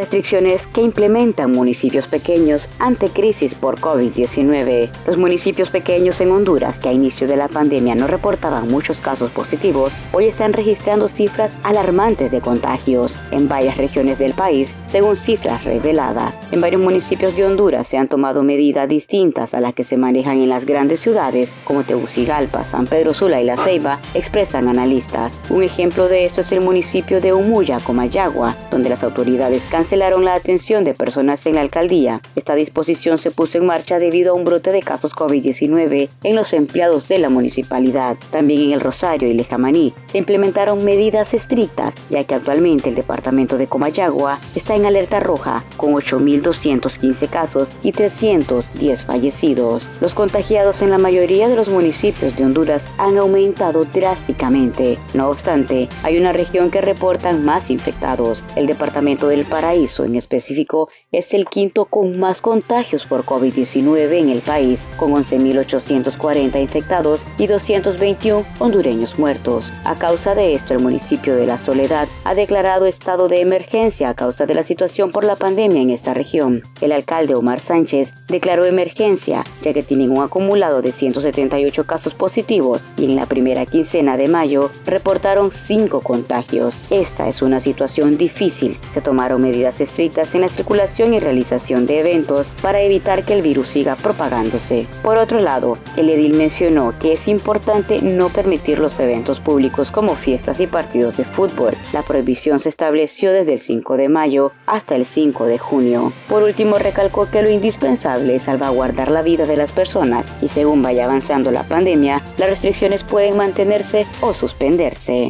Restricciones 0.05 0.67
que 0.67 0.83
implementan 0.83 1.51
municipios 1.51 2.05
pequeños 2.05 2.69
ante 2.77 3.09
crisis 3.09 3.55
por 3.55 3.79
COVID-19. 3.79 4.87
Los 5.07 5.17
municipios 5.17 5.69
pequeños 5.69 6.21
en 6.21 6.29
Honduras, 6.29 6.77
que 6.77 6.89
a 6.89 6.93
inicio 6.93 7.27
de 7.27 7.35
la 7.35 7.47
pandemia 7.47 7.95
no 7.95 8.05
reportaban 8.05 8.67
muchos 8.67 9.01
casos 9.01 9.31
positivos, 9.31 9.91
hoy 10.11 10.25
están 10.25 10.53
registrando 10.53 11.07
cifras 11.07 11.51
alarmantes 11.63 12.29
de 12.29 12.39
contagios 12.39 13.17
en 13.31 13.47
varias 13.47 13.77
regiones 13.77 14.19
del 14.19 14.35
país, 14.35 14.75
según 14.85 15.15
cifras 15.15 15.63
reveladas. 15.63 16.37
En 16.51 16.61
varios 16.61 16.83
municipios 16.83 17.35
de 17.35 17.45
Honduras 17.45 17.87
se 17.87 17.97
han 17.97 18.07
tomado 18.07 18.43
medidas 18.43 18.87
distintas 18.87 19.55
a 19.55 19.59
las 19.59 19.73
que 19.73 19.83
se 19.83 19.97
manejan 19.97 20.37
en 20.37 20.49
las 20.49 20.67
grandes 20.67 20.99
ciudades 20.99 21.51
como 21.63 21.81
Tegucigalpa, 21.81 22.63
San 22.63 22.85
Pedro 22.85 23.15
Sula 23.15 23.41
y 23.41 23.45
La 23.45 23.57
Ceiba, 23.57 23.99
expresan 24.13 24.67
analistas. 24.67 25.33
Un 25.49 25.63
ejemplo 25.63 26.07
de 26.07 26.25
esto 26.25 26.41
es 26.41 26.51
el 26.51 26.61
municipio 26.61 27.21
de 27.21 27.33
Umuya, 27.33 27.79
Comayagua, 27.79 28.55
donde 28.69 28.89
las 28.89 29.01
autoridades 29.01 29.63
cancelaron 29.71 29.94
la 29.95 30.33
atención 30.33 30.83
de 30.83 30.93
personas 30.93 31.45
en 31.45 31.55
la 31.55 31.61
alcaldía. 31.61 32.21
Esta 32.35 32.55
disposición 32.55 33.17
se 33.17 33.31
puso 33.31 33.57
en 33.57 33.65
marcha 33.65 33.97
debido 33.97 34.31
a 34.31 34.35
un 34.35 34.43
brote 34.43 34.71
de 34.71 34.81
casos 34.81 35.15
COVID-19 35.15 36.09
en 36.23 36.35
los 36.35 36.53
empleados 36.53 37.07
de 37.07 37.17
la 37.17 37.29
municipalidad. 37.29 38.17
También 38.29 38.61
en 38.61 38.71
el 38.71 38.81
Rosario 38.81 39.29
y 39.29 39.33
Lejamaní 39.33 39.93
se 40.07 40.17
implementaron 40.17 40.83
medidas 40.83 41.33
estrictas, 41.33 41.93
ya 42.09 42.23
que 42.23 42.35
actualmente 42.35 42.89
el 42.89 42.95
departamento 42.95 43.57
de 43.57 43.67
Comayagua 43.67 44.39
está 44.53 44.75
en 44.75 44.85
alerta 44.85 45.19
roja 45.19 45.63
con 45.77 45.93
8.215 45.93 47.29
casos 47.29 47.71
y 47.81 47.91
310 47.91 49.05
fallecidos. 49.05 49.87
Los 50.01 50.13
contagiados 50.13 50.81
en 50.81 50.89
la 50.89 50.97
mayoría 50.97 51.47
de 51.47 51.55
los 51.55 51.69
municipios 51.69 52.35
de 52.35 52.43
Honduras 52.43 52.89
han 52.97 53.17
aumentado 53.17 53.85
drásticamente. 53.85 54.97
No 55.13 55.29
obstante, 55.29 55.87
hay 56.03 56.17
una 56.17 56.33
región 56.33 56.69
que 56.69 56.81
reportan 56.81 57.45
más 57.45 57.69
infectados, 57.69 58.43
el 58.55 58.67
departamento 58.67 59.27
del 59.27 59.45
Paraíso 59.45 59.84
en 59.85 60.15
específico 60.15 60.89
es 61.11 61.33
el 61.33 61.45
quinto 61.45 61.85
con 61.85 62.17
más 62.17 62.41
contagios 62.41 63.05
por 63.05 63.23
COVID-19 63.23 64.13
en 64.13 64.29
el 64.29 64.39
país, 64.39 64.83
con 64.97 65.13
11.840 65.13 66.59
infectados 66.59 67.23
y 67.37 67.45
221 67.45 68.45
hondureños 68.59 69.19
muertos. 69.19 69.71
A 69.83 69.95
causa 69.95 70.33
de 70.33 70.53
esto, 70.53 70.73
el 70.73 70.81
municipio 70.81 71.35
de 71.35 71.45
La 71.45 71.59
Soledad 71.59 72.07
ha 72.23 72.33
declarado 72.33 72.87
estado 72.87 73.27
de 73.27 73.41
emergencia 73.41 74.09
a 74.09 74.15
causa 74.15 74.45
de 74.45 74.55
la 74.55 74.63
situación 74.63 75.11
por 75.11 75.23
la 75.23 75.35
pandemia 75.35 75.81
en 75.81 75.91
esta 75.91 76.13
región. 76.13 76.63
El 76.81 76.91
alcalde 76.91 77.35
Omar 77.35 77.59
Sánchez 77.59 78.13
declaró 78.27 78.65
emergencia, 78.65 79.43
ya 79.61 79.73
que 79.73 79.83
tienen 79.83 80.11
un 80.11 80.23
acumulado 80.23 80.81
de 80.81 80.91
178 80.91 81.85
casos 81.85 82.15
positivos 82.15 82.83
y 82.97 83.05
en 83.05 83.15
la 83.15 83.27
primera 83.27 83.65
quincena 83.67 84.17
de 84.17 84.27
mayo 84.27 84.71
reportaron 84.85 85.51
5 85.51 86.01
contagios. 86.01 86.75
Esta 86.89 87.27
es 87.27 87.43
una 87.43 87.59
situación 87.59 88.17
difícil. 88.17 88.77
Se 88.93 89.01
tomaron 89.01 89.45
medidas 89.75 89.81
estrictas 89.81 90.35
en 90.35 90.41
la 90.41 90.49
circulación 90.49 91.13
y 91.13 91.19
realización 91.19 91.85
de 91.85 91.99
eventos 91.99 92.47
para 92.61 92.81
evitar 92.81 93.23
que 93.23 93.33
el 93.33 93.41
virus 93.41 93.69
siga 93.69 93.95
propagándose. 93.95 94.87
Por 95.03 95.17
otro 95.17 95.39
lado, 95.39 95.77
el 95.97 96.09
edil 96.09 96.35
mencionó 96.35 96.93
que 96.99 97.13
es 97.13 97.27
importante 97.27 98.01
no 98.01 98.29
permitir 98.29 98.79
los 98.79 98.99
eventos 98.99 99.39
públicos 99.39 99.91
como 99.91 100.15
fiestas 100.15 100.59
y 100.59 100.67
partidos 100.67 101.17
de 101.17 101.25
fútbol. 101.25 101.73
La 101.93 102.03
prohibición 102.03 102.59
se 102.59 102.69
estableció 102.69 103.31
desde 103.31 103.53
el 103.53 103.59
5 103.59 103.97
de 103.97 104.09
mayo 104.09 104.51
hasta 104.65 104.95
el 104.95 105.05
5 105.05 105.45
de 105.45 105.57
junio. 105.57 106.13
Por 106.27 106.43
último, 106.43 106.77
recalcó 106.77 107.29
que 107.29 107.41
lo 107.41 107.49
indispensable 107.49 108.35
es 108.35 108.43
salvaguardar 108.43 109.11
la 109.11 109.21
vida 109.21 109.45
de 109.45 109.57
las 109.57 109.71
personas 109.71 110.25
y 110.41 110.47
según 110.47 110.81
vaya 110.81 111.05
avanzando 111.05 111.51
la 111.51 111.63
pandemia, 111.63 112.21
las 112.37 112.49
restricciones 112.49 113.03
pueden 113.03 113.37
mantenerse 113.37 114.05
o 114.21 114.33
suspenderse. 114.33 115.29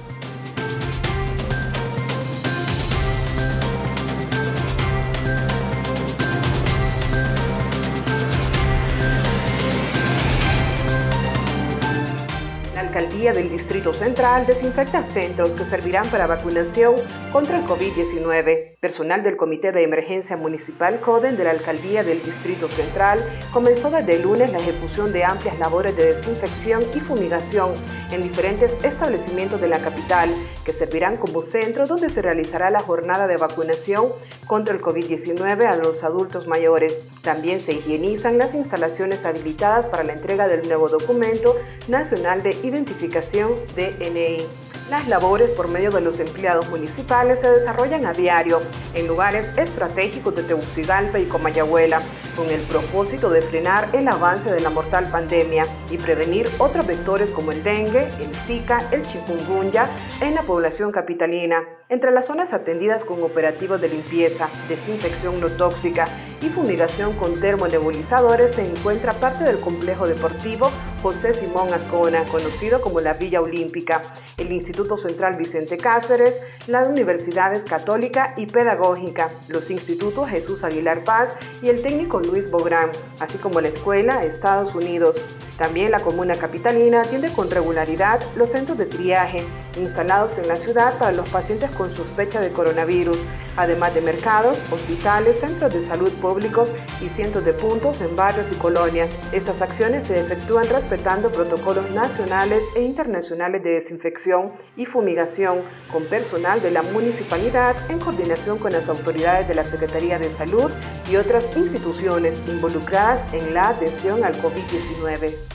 Alcaldía 13.21 13.43
del 13.43 13.55
Distrito 13.55 13.93
Central 13.93 14.47
desinfecta 14.47 15.03
centros 15.03 15.51
que 15.51 15.63
servirán 15.65 16.09
para 16.09 16.25
vacunación 16.25 16.95
contra 17.31 17.59
el 17.59 17.65
COVID-19. 17.65 18.79
Personal 18.79 19.21
del 19.21 19.37
Comité 19.37 19.71
de 19.71 19.83
Emergencia 19.83 20.35
Municipal 20.37 20.99
CODEN 20.99 21.37
de 21.37 21.43
la 21.43 21.51
Alcaldía 21.51 22.03
del 22.03 22.23
Distrito 22.23 22.67
Central 22.67 23.19
comenzó 23.53 23.91
desde 23.91 24.15
el 24.15 24.23
lunes 24.23 24.51
la 24.51 24.57
ejecución 24.57 25.13
de 25.13 25.23
amplias 25.23 25.59
labores 25.59 25.95
de 25.95 26.15
desinfección 26.15 26.83
y 26.95 26.99
fumigación 26.99 27.73
en 28.11 28.23
diferentes 28.23 28.73
establecimientos 28.83 29.61
de 29.61 29.67
la 29.67 29.77
capital 29.77 30.33
que 30.65 30.73
servirán 30.73 31.17
como 31.17 31.43
centro 31.43 31.85
donde 31.85 32.09
se 32.09 32.23
realizará 32.23 32.71
la 32.71 32.79
jornada 32.79 33.27
de 33.27 33.37
vacunación 33.37 34.07
contra 34.51 34.75
el 34.75 34.81
COVID-19 34.81 35.65
a 35.65 35.77
los 35.77 36.03
adultos 36.03 36.45
mayores. 36.45 36.93
También 37.21 37.61
se 37.61 37.71
higienizan 37.71 38.37
las 38.37 38.53
instalaciones 38.53 39.23
habilitadas 39.23 39.85
para 39.85 40.03
la 40.03 40.11
entrega 40.11 40.49
del 40.49 40.67
nuevo 40.67 40.89
documento 40.89 41.55
nacional 41.87 42.43
de 42.43 42.49
identificación 42.61 43.53
DNI. 43.77 44.70
Las 44.91 45.07
labores 45.07 45.49
por 45.51 45.69
medio 45.69 45.89
de 45.89 46.01
los 46.01 46.19
empleados 46.19 46.69
municipales 46.69 47.39
se 47.41 47.49
desarrollan 47.49 48.05
a 48.05 48.11
diario 48.11 48.59
en 48.93 49.07
lugares 49.07 49.57
estratégicos 49.57 50.35
de 50.35 50.43
Tegucigalpa 50.43 51.17
y 51.17 51.27
Comayagüela, 51.27 52.01
con 52.35 52.49
el 52.49 52.59
propósito 52.63 53.29
de 53.29 53.41
frenar 53.41 53.87
el 53.93 54.05
avance 54.09 54.51
de 54.51 54.59
la 54.59 54.69
mortal 54.69 55.07
pandemia 55.09 55.63
y 55.89 55.97
prevenir 55.97 56.49
otros 56.57 56.85
vectores 56.85 57.29
como 57.29 57.53
el 57.53 57.63
dengue, 57.63 58.09
el 58.19 58.35
zika, 58.45 58.79
el 58.91 59.07
chikungunya 59.07 59.87
en 60.19 60.35
la 60.35 60.41
población 60.41 60.91
capitalina. 60.91 61.63
Entre 61.87 62.11
las 62.11 62.25
zonas 62.25 62.51
atendidas 62.51 63.05
con 63.05 63.23
operativos 63.23 63.79
de 63.79 63.87
limpieza, 63.87 64.49
desinfección 64.67 65.39
no 65.39 65.47
tóxica 65.51 66.05
y 66.41 66.49
fumigación 66.49 67.13
con 67.13 67.39
termonebulizadores 67.39 68.55
se 68.55 68.69
encuentra 68.69 69.13
parte 69.13 69.45
del 69.45 69.61
complejo 69.61 70.05
deportivo 70.05 70.69
José 71.01 71.33
Simón 71.33 71.73
Ascona, 71.73 72.23
conocido 72.25 72.81
como 72.81 73.01
la 73.01 73.13
Villa 73.13 73.41
Olímpica, 73.41 74.01
el 74.37 74.51
Instituto 74.51 74.97
Central 74.97 75.35
Vicente 75.35 75.77
Cáceres, 75.77 76.35
las 76.67 76.87
universidades 76.87 77.63
católica 77.63 78.33
y 78.37 78.45
pedagógica, 78.45 79.29
los 79.47 79.69
institutos 79.71 80.29
Jesús 80.29 80.63
Aguilar 80.63 81.03
Paz 81.03 81.29
y 81.61 81.69
el 81.69 81.81
técnico 81.81 82.19
Luis 82.19 82.49
Bográn, 82.51 82.91
así 83.19 83.37
como 83.37 83.61
la 83.61 83.69
Escuela 83.69 84.23
Estados 84.23 84.75
Unidos. 84.75 85.15
También 85.57 85.91
la 85.91 85.99
comuna 85.99 86.35
capitalina 86.35 87.01
atiende 87.01 87.31
con 87.33 87.49
regularidad 87.49 88.19
los 88.35 88.49
centros 88.49 88.77
de 88.77 88.85
triaje 88.85 89.43
instalados 89.77 90.37
en 90.37 90.47
la 90.47 90.55
ciudad 90.55 90.97
para 90.97 91.11
los 91.11 91.27
pacientes 91.29 91.69
con 91.71 91.95
sospecha 91.95 92.41
de 92.41 92.51
coronavirus, 92.51 93.17
además 93.57 93.93
de 93.93 94.01
mercados, 94.01 94.57
hospitales, 94.71 95.39
centros 95.39 95.73
de 95.73 95.85
salud 95.87 96.11
públicos 96.21 96.69
y 97.01 97.09
cientos 97.09 97.45
de 97.45 97.53
puntos 97.53 98.01
en 98.01 98.15
barrios 98.15 98.45
y 98.51 98.55
colonias. 98.55 99.09
Estas 99.31 99.61
acciones 99.61 100.07
se 100.07 100.19
efectúan 100.19 100.67
respetando 100.69 101.31
protocolos 101.31 101.89
nacionales 101.91 102.61
e 102.75 102.81
internacionales 102.81 103.63
de 103.63 103.71
desinfección 103.71 104.51
y 104.75 104.85
fumigación 104.85 105.61
con 105.91 106.05
personal 106.05 106.61
de 106.61 106.71
la 106.71 106.83
municipalidad 106.83 107.75
en 107.89 107.99
coordinación 107.99 108.57
con 108.57 108.71
las 108.71 108.87
autoridades 108.89 109.47
de 109.47 109.55
la 109.55 109.65
Secretaría 109.65 110.19
de 110.19 110.29
Salud 110.35 110.71
y 111.09 111.15
otras 111.15 111.45
instituciones 111.55 112.37
involucradas 112.47 113.33
en 113.33 113.53
la 113.53 113.69
atención 113.69 114.23
al 114.23 114.33
COVID-19. 114.35 115.50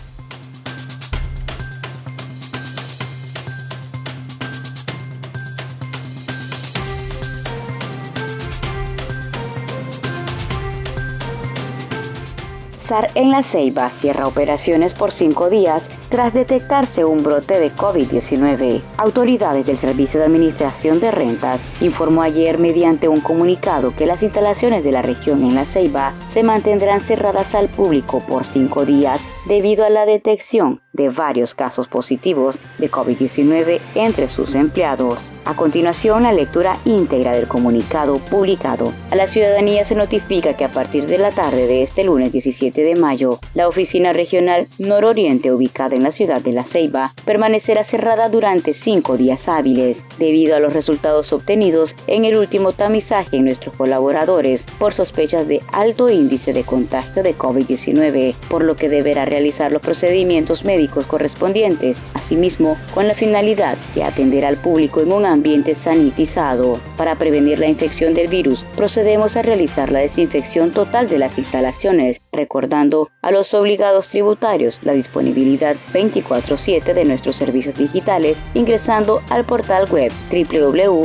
En 13.16 13.32
La 13.32 13.42
Ceiba 13.42 13.90
cierra 13.90 14.28
operaciones 14.28 14.94
por 14.94 15.10
cinco 15.10 15.50
días 15.50 15.88
tras 16.08 16.34
detectarse 16.34 17.04
un 17.04 17.22
brote 17.22 17.58
de 17.58 17.72
COVID-19. 17.72 18.80
Autoridades 18.96 19.66
del 19.66 19.76
Servicio 19.76 20.20
de 20.20 20.26
Administración 20.26 21.00
de 21.00 21.10
Rentas 21.10 21.66
informó 21.80 22.22
ayer 22.22 22.58
mediante 22.58 23.08
un 23.08 23.20
comunicado 23.20 23.94
que 23.96 24.06
las 24.06 24.22
instalaciones 24.22 24.84
de 24.84 24.92
la 24.92 25.02
región 25.02 25.42
en 25.42 25.54
La 25.54 25.64
Ceiba 25.64 26.12
se 26.30 26.42
mantendrán 26.42 27.00
cerradas 27.00 27.54
al 27.54 27.68
público 27.68 28.20
por 28.26 28.44
cinco 28.44 28.84
días 28.84 29.20
debido 29.46 29.84
a 29.84 29.90
la 29.90 30.06
detección 30.06 30.80
de 30.92 31.08
varios 31.08 31.54
casos 31.54 31.88
positivos 31.88 32.58
de 32.78 32.90
COVID-19 32.90 33.80
entre 33.94 34.28
sus 34.28 34.54
empleados. 34.54 35.32
A 35.44 35.54
continuación, 35.54 36.22
la 36.22 36.32
lectura 36.32 36.78
íntegra 36.84 37.32
del 37.32 37.46
comunicado 37.46 38.18
publicado. 38.18 38.92
A 39.10 39.16
la 39.16 39.28
ciudadanía 39.28 39.84
se 39.84 39.94
notifica 39.94 40.54
que 40.54 40.64
a 40.64 40.72
partir 40.72 41.06
de 41.06 41.18
la 41.18 41.30
tarde 41.30 41.66
de 41.66 41.82
este 41.82 42.02
lunes 42.02 42.32
17 42.32 42.82
de 42.82 42.96
mayo, 42.96 43.38
la 43.54 43.68
oficina 43.68 44.12
regional 44.12 44.68
nororiente 44.78 45.52
ubicada 45.52 45.95
en 45.96 46.02
la 46.02 46.12
ciudad 46.12 46.40
de 46.40 46.52
La 46.52 46.64
Ceiba 46.64 47.12
permanecerá 47.24 47.84
cerrada 47.84 48.28
durante 48.28 48.74
cinco 48.74 49.16
días 49.16 49.48
hábiles, 49.48 50.04
debido 50.18 50.54
a 50.54 50.60
los 50.60 50.72
resultados 50.72 51.32
obtenidos 51.32 51.94
en 52.06 52.24
el 52.24 52.36
último 52.36 52.72
tamizaje 52.72 53.36
en 53.36 53.44
nuestros 53.46 53.74
colaboradores 53.74 54.66
por 54.78 54.94
sospechas 54.94 55.48
de 55.48 55.62
alto 55.72 56.08
índice 56.08 56.52
de 56.52 56.64
contagio 56.64 57.22
de 57.22 57.36
COVID-19, 57.36 58.34
por 58.48 58.62
lo 58.62 58.76
que 58.76 58.88
deberá 58.88 59.24
realizar 59.24 59.72
los 59.72 59.82
procedimientos 59.82 60.64
médicos 60.64 61.06
correspondientes, 61.06 61.96
asimismo 62.14 62.76
con 62.94 63.08
la 63.08 63.14
finalidad 63.14 63.76
de 63.94 64.04
atender 64.04 64.44
al 64.44 64.56
público 64.56 65.00
en 65.00 65.12
un 65.12 65.26
ambiente 65.26 65.74
sanitizado. 65.74 66.78
Para 66.96 67.16
prevenir 67.16 67.58
la 67.58 67.68
infección 67.68 68.14
del 68.14 68.28
virus, 68.28 68.64
procedemos 68.76 69.36
a 69.36 69.42
realizar 69.42 69.90
la 69.90 70.00
desinfección 70.00 70.70
total 70.70 71.08
de 71.08 71.18
las 71.18 71.38
instalaciones, 71.38 72.20
recordando 72.36 73.10
a 73.22 73.30
los 73.30 73.52
obligados 73.54 74.08
tributarios 74.08 74.78
la 74.82 74.92
disponibilidad 74.92 75.76
24/7 75.92 76.94
de 76.94 77.04
nuestros 77.04 77.36
servicios 77.36 77.74
digitales 77.74 78.38
ingresando 78.54 79.22
al 79.30 79.44
portal 79.44 79.90
web 79.90 80.12
www.sar.gov.hn. 80.30 81.02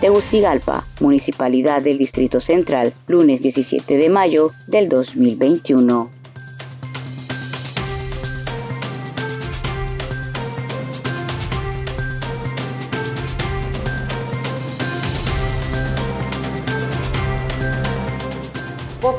Tegucigalpa, 0.00 0.84
Municipalidad 1.00 1.82
del 1.82 1.98
Distrito 1.98 2.40
Central, 2.40 2.92
lunes 3.06 3.42
17 3.42 3.96
de 3.96 4.08
mayo 4.08 4.52
del 4.66 4.88
2021. 4.88 6.17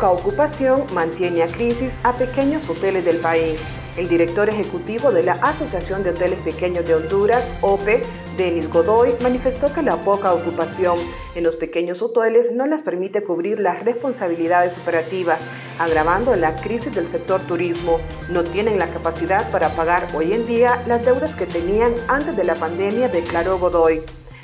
Poca 0.10 0.22
ocupación 0.22 0.86
mantiene 0.91 1.43
a 1.43 1.48
crisis 1.48 1.91
a 2.02 2.15
pequeños 2.15 2.67
hoteles 2.67 3.06
del 3.06 3.17
país. 3.17 3.62
El 3.95 4.10
director 4.10 4.50
ejecutivo 4.50 5.12
de 5.12 5.22
la 5.22 5.34
Asociación 5.34 6.02
de 6.02 6.10
Hoteles 6.10 6.39
Pequeños 6.39 6.84
de 6.86 6.95
Honduras, 6.95 7.43
OPE, 7.62 8.02
Denis 8.36 8.72
Godoy, 8.72 9.13
manifestó 9.22 9.72
que 9.72 9.84
la 9.84 9.98
poca 9.98 10.34
ocupación 10.34 10.98
en 11.36 11.43
los 11.43 11.58
pequeños 11.58 12.02
hoteles 12.02 12.52
no 12.52 12.65
les 12.65 12.82
permite 12.82 13.24
cubrir 13.24 13.60
las 13.60 13.86
responsabilidades 13.86 14.76
operativas, 14.80 15.41
agravando 15.78 16.34
la 16.36 16.56
crisis 16.56 16.95
del 16.95 17.12
sector 17.12 17.41
turismo. 17.41 18.00
No 18.32 18.43
tienen 18.43 18.80
la 18.80 18.88
capacidad 18.88 19.52
para 19.52 19.69
pagar 19.69 20.08
hoy 20.15 20.34
en 20.34 20.48
día 20.48 20.82
las 20.88 21.06
deudas 21.06 21.36
que 21.36 21.45
tenían 21.45 21.93
antes 22.08 22.36
de 22.36 22.45
la 22.45 22.56
pandemia, 22.56 23.10
declaró 23.10 23.60
Godoy. 23.60 24.02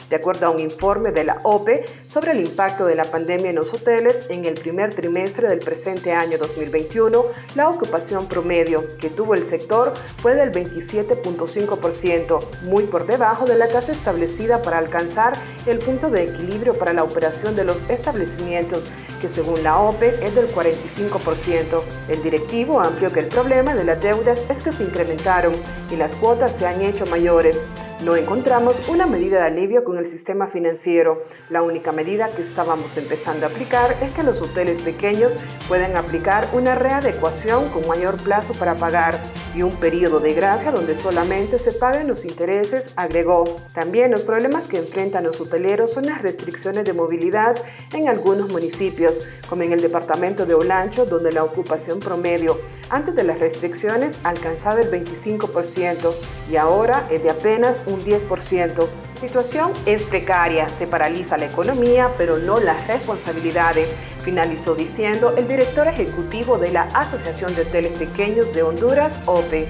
De 0.10 0.15
acuerdo 0.15 0.48
a 0.48 0.50
un 0.52 0.60
informe 0.60 1.12
de 1.12 1.24
la 1.24 1.39
OPE 1.44 1.86
sobre 2.08 2.32
el 2.32 2.41
impacto 2.41 2.86
de 2.86 2.96
la 2.96 3.06
pandemia 3.06 3.50
en 3.50 3.56
los 3.56 3.74
hoteles, 3.74 4.30
en 4.30 4.46
el 4.46 4.54
primer 4.54 4.94
trimestre 4.94 5.48
del 5.48 5.60
presente 5.60 6.13
año 6.13 6.38
2021, 6.38 7.26
la 7.56 7.70
ocupación 7.70 8.28
promedio 8.28 8.84
que 9.00 9.10
tuvo 9.10 9.34
el 9.34 9.50
sector 9.50 9.94
fue 10.18 10.36
del 10.36 10.52
27.5%, 10.52 12.39
muy 12.63 12.84
por 12.84 13.08
debajo 13.08 13.46
de 13.46 13.56
la 13.58 13.68
tasa 13.68 13.91
establecida 13.91 14.62
para 14.62 14.78
alcanzar 14.78 15.34
el 15.65 15.80
punto 15.80 16.10
de 16.10 16.24
equilibrio 16.24 16.76
para 16.76 16.94
la 16.94 17.04
operación 17.04 17.56
de 17.56 17.65
los 17.65 17.78
establecimientos 17.89 18.84
que 19.22 19.30
según 19.30 19.63
la 19.63 19.80
OPE 19.80 20.26
es 20.26 20.36
del 20.36 20.54
45%. 20.54 21.82
El 22.10 22.24
directivo 22.24 22.80
amplió 22.80 23.12
que 23.12 23.22
el 23.22 23.28
problema 23.28 23.74
de 23.74 23.84
las 23.84 24.02
deudas 24.02 24.39
es 24.50 24.63
que 24.63 24.72
se 24.72 24.84
incrementaron 24.84 25.54
y 25.91 25.96
las 25.96 26.13
cuotas 26.15 26.54
se 26.58 26.68
han 26.68 26.82
hecho 26.82 27.06
mayores. 27.08 27.58
No 28.06 28.15
encontramos 28.15 28.88
una 28.88 29.08
medida 29.08 29.39
de 29.39 29.48
alivio 29.48 29.84
con 29.84 29.98
el 29.98 30.12
sistema 30.12 30.46
financiero. 30.46 31.24
La 31.50 31.63
única 31.63 31.91
medida 31.91 32.30
que 32.30 32.44
estábamos 32.44 32.96
empezando 32.98 33.48
a 33.48 33.50
aplicar 33.50 33.96
es 34.00 34.12
que 34.12 34.22
los 34.22 34.39
hoteles 34.39 34.80
pequeños 34.84 35.32
pueden 35.68 35.98
aplicar 35.98 36.48
una 36.54 36.76
readecuación 36.76 37.68
con 37.70 37.88
mayor 37.88 38.22
plazo 38.22 38.54
para 38.54 38.76
pagar 38.76 39.20
y 39.56 39.63
un 39.63 39.72
periodo 39.72 40.20
de 40.20 40.36
gracia 40.36 40.72
donde 40.72 40.96
solamente 40.98 41.58
se 41.58 41.72
paguen 41.72 42.08
los 42.08 42.26
intereses, 42.26 42.94
agregó. 42.96 43.44
También 43.74 44.12
los 44.12 44.22
problemas 44.22 44.68
que 44.68 44.78
enfrentan 44.78 45.24
los 45.24 45.41
hoteleros 45.41 45.91
son 45.91 46.06
las 46.06 46.22
restricciones 46.22 46.86
de 46.86 46.94
movilidad 46.94 47.56
en 47.91 48.08
algunos 48.08 48.52
municipios, 48.52 49.13
como 49.50 49.63
en 49.63 49.74
el 49.74 49.82
departamento 49.82 50.46
de 50.46 50.54
Olancho, 50.54 51.06
donde 51.06 51.32
la 51.32 51.44
ocupación 51.44 52.00
promedio 52.00 52.60
antes 52.89 53.15
de 53.15 53.24
las 53.24 53.39
restricciones 53.39 54.15
alcanzaba 54.24 54.80
el 54.80 54.91
25% 54.91 56.13
y 56.52 56.56
ahora 56.56 57.08
es 57.10 57.24
de 57.24 57.32
apenas 57.32 57.82
un 57.88 57.94
10%. 58.03 58.88
La 59.15 59.21
situación 59.21 59.71
es 59.86 60.01
precaria, 60.03 60.67
se 60.77 60.88
paraliza 60.88 61.38
la 61.38 61.45
economía, 61.45 62.12
pero 62.17 62.38
no 62.38 62.60
las 62.60 62.86
responsabilidades, 62.88 63.89
finalizó 64.23 64.75
diciendo 64.75 65.34
el 65.38 65.47
director 65.47 65.88
ejecutivo 65.88 66.58
de 66.58 66.71
la 66.71 66.84
Asociación 66.93 67.55
de 67.55 67.62
Hoteles 67.62 67.97
Pequeños 67.97 68.53
de 68.53 68.63
Honduras, 68.63 69.13
OPE. 69.25 69.69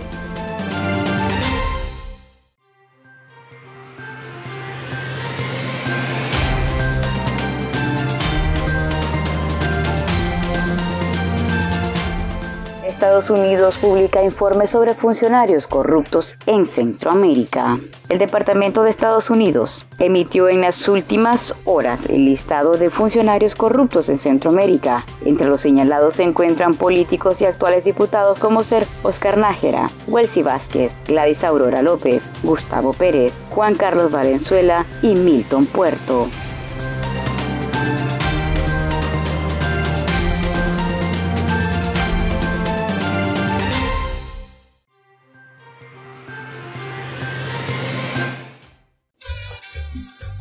Estados 13.26 13.44
Unidos 13.44 13.78
publica 13.80 14.22
informe 14.22 14.68
sobre 14.68 14.94
funcionarios 14.94 15.66
corruptos 15.66 16.38
en 16.46 16.64
Centroamérica. 16.68 17.80
El 18.08 18.20
Departamento 18.20 18.84
de 18.84 18.92
Estados 18.92 19.32
Unidos 19.32 19.84
emitió 19.98 20.48
en 20.48 20.62
las 20.62 20.88
últimas 20.88 21.56
horas 21.64 22.06
el 22.06 22.26
listado 22.26 22.74
de 22.74 22.92
funcionarios 22.92 23.56
corruptos 23.56 24.10
en 24.10 24.20
Centroamérica. 24.20 25.06
Entre 25.26 25.48
los 25.48 25.62
señalados 25.62 26.14
se 26.14 26.22
encuentran 26.22 26.76
políticos 26.76 27.42
y 27.42 27.46
actuales 27.46 27.84
diputados 27.84 28.38
como 28.38 28.64
ser 28.64 28.86
Oscar 29.02 29.40
Nájera, 29.40 29.90
Welsi 30.06 30.44
Vázquez, 30.44 30.94
Gladys 31.08 31.44
Aurora 31.44 31.82
López, 31.82 32.30
Gustavo 32.44 32.94
Pérez, 32.94 33.34
Juan 33.50 33.74
Carlos 33.74 34.12
Valenzuela 34.12 34.86
y 35.02 35.16
Milton 35.16 35.66
Puerto. 35.66 36.28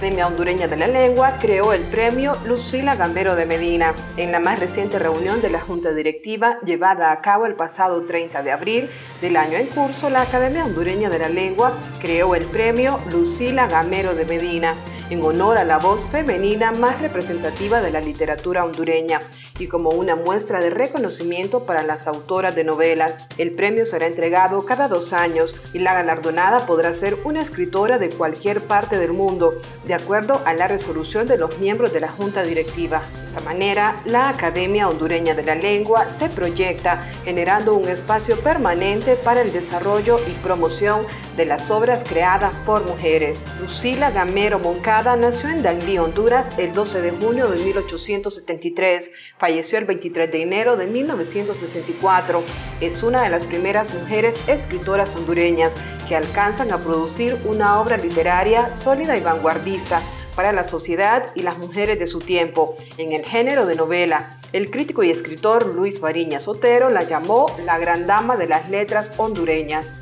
Academia 0.00 0.28
Hondureña 0.28 0.66
de 0.66 0.78
la 0.78 0.86
Lengua 0.86 1.36
creó 1.38 1.74
el 1.74 1.82
premio 1.82 2.34
Lucila 2.46 2.96
Gambero 2.96 3.34
de 3.34 3.44
Medina. 3.44 3.94
En 4.16 4.32
la 4.32 4.40
más 4.40 4.58
reciente 4.58 4.98
reunión 4.98 5.42
de 5.42 5.50
la 5.50 5.60
Junta 5.60 5.92
Directiva 5.92 6.58
llevada 6.64 7.12
a 7.12 7.20
cabo 7.20 7.44
el 7.44 7.54
pasado 7.54 8.00
30 8.06 8.42
de 8.42 8.50
abril 8.50 8.88
del 9.20 9.36
año 9.36 9.58
en 9.58 9.66
curso, 9.66 10.08
la 10.08 10.22
Academia 10.22 10.64
Hondureña 10.64 11.10
de 11.10 11.18
la 11.18 11.28
Lengua 11.28 11.74
creó 12.00 12.34
el 12.34 12.46
premio 12.46 12.98
Lucila 13.12 13.68
Gamero 13.68 14.14
de 14.14 14.24
Medina 14.24 14.74
en 15.10 15.22
honor 15.22 15.58
a 15.58 15.64
la 15.64 15.76
voz 15.76 16.00
femenina 16.10 16.72
más 16.72 16.98
representativa 17.02 17.82
de 17.82 17.90
la 17.90 18.00
literatura 18.00 18.64
hondureña 18.64 19.20
y 19.60 19.68
como 19.68 19.90
una 19.90 20.16
muestra 20.16 20.60
de 20.60 20.70
reconocimiento 20.70 21.64
para 21.64 21.82
las 21.82 22.06
autoras 22.06 22.54
de 22.54 22.64
novelas. 22.64 23.26
El 23.38 23.52
premio 23.52 23.86
será 23.86 24.06
entregado 24.06 24.64
cada 24.64 24.88
dos 24.88 25.12
años 25.12 25.54
y 25.72 25.78
la 25.78 25.94
galardonada 25.94 26.66
podrá 26.66 26.94
ser 26.94 27.18
una 27.24 27.40
escritora 27.40 27.98
de 27.98 28.10
cualquier 28.10 28.62
parte 28.62 28.98
del 28.98 29.12
mundo, 29.12 29.52
de 29.86 29.94
acuerdo 29.94 30.40
a 30.44 30.54
la 30.54 30.68
resolución 30.68 31.26
de 31.26 31.36
los 31.36 31.58
miembros 31.58 31.92
de 31.92 32.00
la 32.00 32.08
Junta 32.08 32.42
Directiva. 32.42 33.02
De 33.02 33.36
esta 33.36 33.40
manera, 33.40 34.02
la 34.06 34.28
Academia 34.28 34.88
Hondureña 34.88 35.34
de 35.34 35.44
la 35.44 35.54
Lengua 35.54 36.06
se 36.18 36.28
proyecta 36.28 37.06
generando 37.24 37.74
un 37.74 37.88
espacio 37.88 38.40
permanente 38.40 39.14
para 39.16 39.42
el 39.42 39.52
desarrollo 39.52 40.16
y 40.28 40.32
promoción 40.42 41.06
de 41.36 41.46
las 41.46 41.70
obras 41.70 42.02
creadas 42.08 42.54
por 42.66 42.84
mujeres. 42.86 43.42
Lucila 43.60 44.10
Gamero 44.10 44.58
Moncada 44.58 45.16
nació 45.16 45.48
en 45.48 45.62
Danlí, 45.62 45.96
Honduras, 45.98 46.46
el 46.58 46.72
12 46.72 47.00
de 47.00 47.10
junio 47.12 47.48
de 47.48 47.64
1873. 47.64 49.10
Falleció 49.50 49.78
el 49.78 49.84
23 49.84 50.30
de 50.30 50.42
enero 50.42 50.76
de 50.76 50.86
1964. 50.86 52.40
Es 52.80 53.02
una 53.02 53.24
de 53.24 53.30
las 53.30 53.44
primeras 53.46 53.92
mujeres 53.92 54.40
escritoras 54.46 55.12
hondureñas 55.16 55.72
que 56.06 56.14
alcanzan 56.14 56.70
a 56.70 56.78
producir 56.78 57.36
una 57.44 57.80
obra 57.80 57.96
literaria 57.96 58.70
sólida 58.78 59.16
y 59.16 59.20
vanguardista 59.20 60.02
para 60.36 60.52
la 60.52 60.68
sociedad 60.68 61.32
y 61.34 61.42
las 61.42 61.58
mujeres 61.58 61.98
de 61.98 62.06
su 62.06 62.20
tiempo 62.20 62.76
en 62.96 63.10
el 63.10 63.26
género 63.26 63.66
de 63.66 63.74
novela. 63.74 64.38
El 64.52 64.70
crítico 64.70 65.02
y 65.02 65.10
escritor 65.10 65.66
Luis 65.66 65.98
Bariña 65.98 66.38
Sotero 66.38 66.88
la 66.88 67.02
llamó 67.02 67.46
la 67.66 67.76
gran 67.80 68.06
dama 68.06 68.36
de 68.36 68.46
las 68.46 68.70
letras 68.70 69.10
hondureñas. 69.16 69.99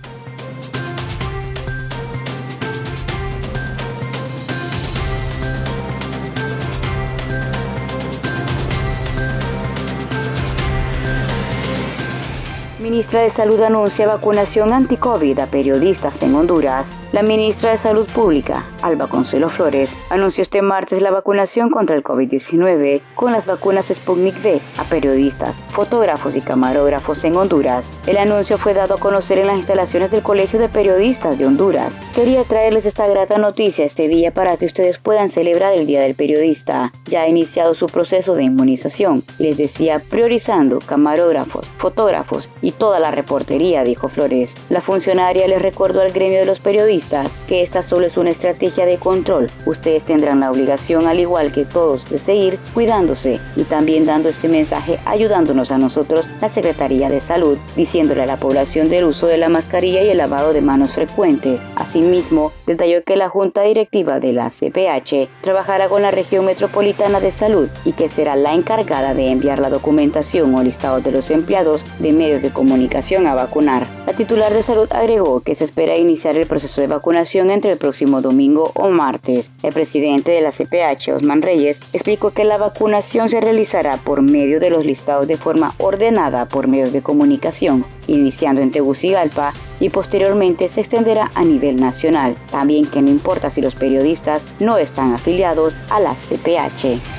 Ministra 12.98 13.20
de 13.20 13.30
Salud 13.30 13.62
anuncia 13.62 14.08
vacunación 14.08 14.72
anti-COVID 14.72 15.38
a 15.38 15.46
periodistas 15.46 16.20
en 16.22 16.34
Honduras. 16.34 16.88
La 17.10 17.22
ministra 17.22 17.70
de 17.70 17.78
Salud 17.78 18.06
Pública, 18.06 18.66
Alba 18.82 19.06
Consuelo 19.06 19.48
Flores, 19.48 19.96
anunció 20.10 20.42
este 20.42 20.60
martes 20.60 21.00
la 21.00 21.10
vacunación 21.10 21.70
contra 21.70 21.96
el 21.96 22.04
COVID-19 22.04 23.00
con 23.14 23.32
las 23.32 23.46
vacunas 23.46 23.86
Sputnik 23.86 24.36
V 24.44 24.60
a 24.76 24.84
periodistas, 24.84 25.56
fotógrafos 25.70 26.36
y 26.36 26.42
camarógrafos 26.42 27.24
en 27.24 27.34
Honduras. 27.34 27.94
El 28.06 28.18
anuncio 28.18 28.58
fue 28.58 28.74
dado 28.74 28.96
a 28.96 29.00
conocer 29.00 29.38
en 29.38 29.46
las 29.46 29.56
instalaciones 29.56 30.10
del 30.10 30.22
Colegio 30.22 30.58
de 30.58 30.68
Periodistas 30.68 31.38
de 31.38 31.46
Honduras. 31.46 31.98
Quería 32.14 32.44
traerles 32.44 32.84
esta 32.84 33.06
grata 33.06 33.38
noticia 33.38 33.86
este 33.86 34.06
día 34.06 34.30
para 34.30 34.58
que 34.58 34.66
ustedes 34.66 34.98
puedan 34.98 35.30
celebrar 35.30 35.72
el 35.72 35.86
Día 35.86 36.02
del 36.02 36.14
Periodista. 36.14 36.92
Ya 37.06 37.22
ha 37.22 37.28
iniciado 37.28 37.74
su 37.74 37.86
proceso 37.86 38.34
de 38.34 38.42
inmunización, 38.42 39.24
les 39.38 39.56
decía, 39.56 40.02
priorizando 40.10 40.78
camarógrafos, 40.78 41.66
fotógrafos 41.78 42.50
y 42.60 42.72
toda 42.72 43.00
la 43.00 43.10
reportería, 43.10 43.82
dijo 43.82 44.10
Flores. 44.10 44.54
La 44.68 44.82
funcionaria 44.82 45.48
le 45.48 45.58
recordó 45.58 46.02
al 46.02 46.12
gremio 46.12 46.40
de 46.40 46.44
los 46.44 46.60
periodistas 46.60 46.98
que 47.46 47.62
esta 47.62 47.82
solo 47.82 48.06
es 48.06 48.16
una 48.16 48.30
estrategia 48.30 48.86
de 48.86 48.98
control. 48.98 49.48
Ustedes 49.66 50.04
tendrán 50.04 50.40
la 50.40 50.50
obligación, 50.50 51.06
al 51.06 51.20
igual 51.20 51.52
que 51.52 51.64
todos, 51.64 52.08
de 52.10 52.18
seguir 52.18 52.58
cuidándose 52.74 53.40
y 53.56 53.64
también 53.64 54.04
dando 54.04 54.28
ese 54.28 54.48
mensaje 54.48 54.98
ayudándonos 55.04 55.70
a 55.70 55.78
nosotros, 55.78 56.26
la 56.40 56.48
Secretaría 56.48 57.08
de 57.08 57.20
Salud, 57.20 57.58
diciéndole 57.76 58.22
a 58.22 58.26
la 58.26 58.36
población 58.36 58.88
del 58.88 59.04
uso 59.04 59.26
de 59.26 59.38
la 59.38 59.48
mascarilla 59.48 60.02
y 60.02 60.08
el 60.08 60.18
lavado 60.18 60.52
de 60.52 60.60
manos 60.60 60.92
frecuente. 60.92 61.58
Asimismo, 61.76 62.52
detalló 62.66 63.02
que 63.04 63.16
la 63.16 63.28
Junta 63.28 63.62
Directiva 63.62 64.20
de 64.20 64.32
la 64.32 64.50
CPH 64.50 65.28
trabajará 65.40 65.88
con 65.88 66.02
la 66.02 66.10
región 66.10 66.44
metropolitana 66.44 67.20
de 67.20 67.32
salud 67.32 67.68
y 67.84 67.92
que 67.92 68.08
será 68.08 68.36
la 68.36 68.54
encargada 68.54 69.14
de 69.14 69.30
enviar 69.30 69.58
la 69.58 69.70
documentación 69.70 70.54
o 70.54 70.62
listado 70.62 71.00
de 71.00 71.12
los 71.12 71.30
empleados 71.30 71.84
de 71.98 72.12
medios 72.12 72.42
de 72.42 72.50
comunicación 72.50 73.26
a 73.26 73.34
vacunar. 73.34 73.86
La 74.06 74.12
titular 74.12 74.52
de 74.52 74.62
salud 74.62 74.88
agregó 74.90 75.40
que 75.40 75.54
se 75.54 75.64
espera 75.64 75.96
iniciar 75.96 76.36
el 76.36 76.46
proceso 76.46 76.80
de 76.80 76.87
vacunación 76.88 77.50
entre 77.50 77.72
el 77.72 77.78
próximo 77.78 78.20
domingo 78.20 78.72
o 78.74 78.88
martes. 78.90 79.50
El 79.62 79.72
presidente 79.72 80.32
de 80.32 80.40
la 80.40 80.50
CPH, 80.50 81.14
Osman 81.14 81.42
Reyes, 81.42 81.78
explicó 81.92 82.30
que 82.30 82.44
la 82.44 82.58
vacunación 82.58 83.28
se 83.28 83.40
realizará 83.40 83.98
por 83.98 84.22
medio 84.22 84.60
de 84.60 84.70
los 84.70 84.84
listados 84.84 85.28
de 85.28 85.36
forma 85.36 85.74
ordenada 85.78 86.46
por 86.46 86.66
medios 86.66 86.92
de 86.92 87.02
comunicación, 87.02 87.84
iniciando 88.06 88.60
en 88.60 88.70
Tegucigalpa 88.70 89.52
y 89.80 89.90
posteriormente 89.90 90.68
se 90.68 90.80
extenderá 90.80 91.30
a 91.34 91.42
nivel 91.42 91.76
nacional. 91.76 92.34
También 92.50 92.86
que 92.86 93.02
no 93.02 93.08
importa 93.08 93.50
si 93.50 93.60
los 93.60 93.74
periodistas 93.74 94.42
no 94.58 94.78
están 94.78 95.14
afiliados 95.14 95.76
a 95.90 96.00
la 96.00 96.14
CPH. 96.14 97.17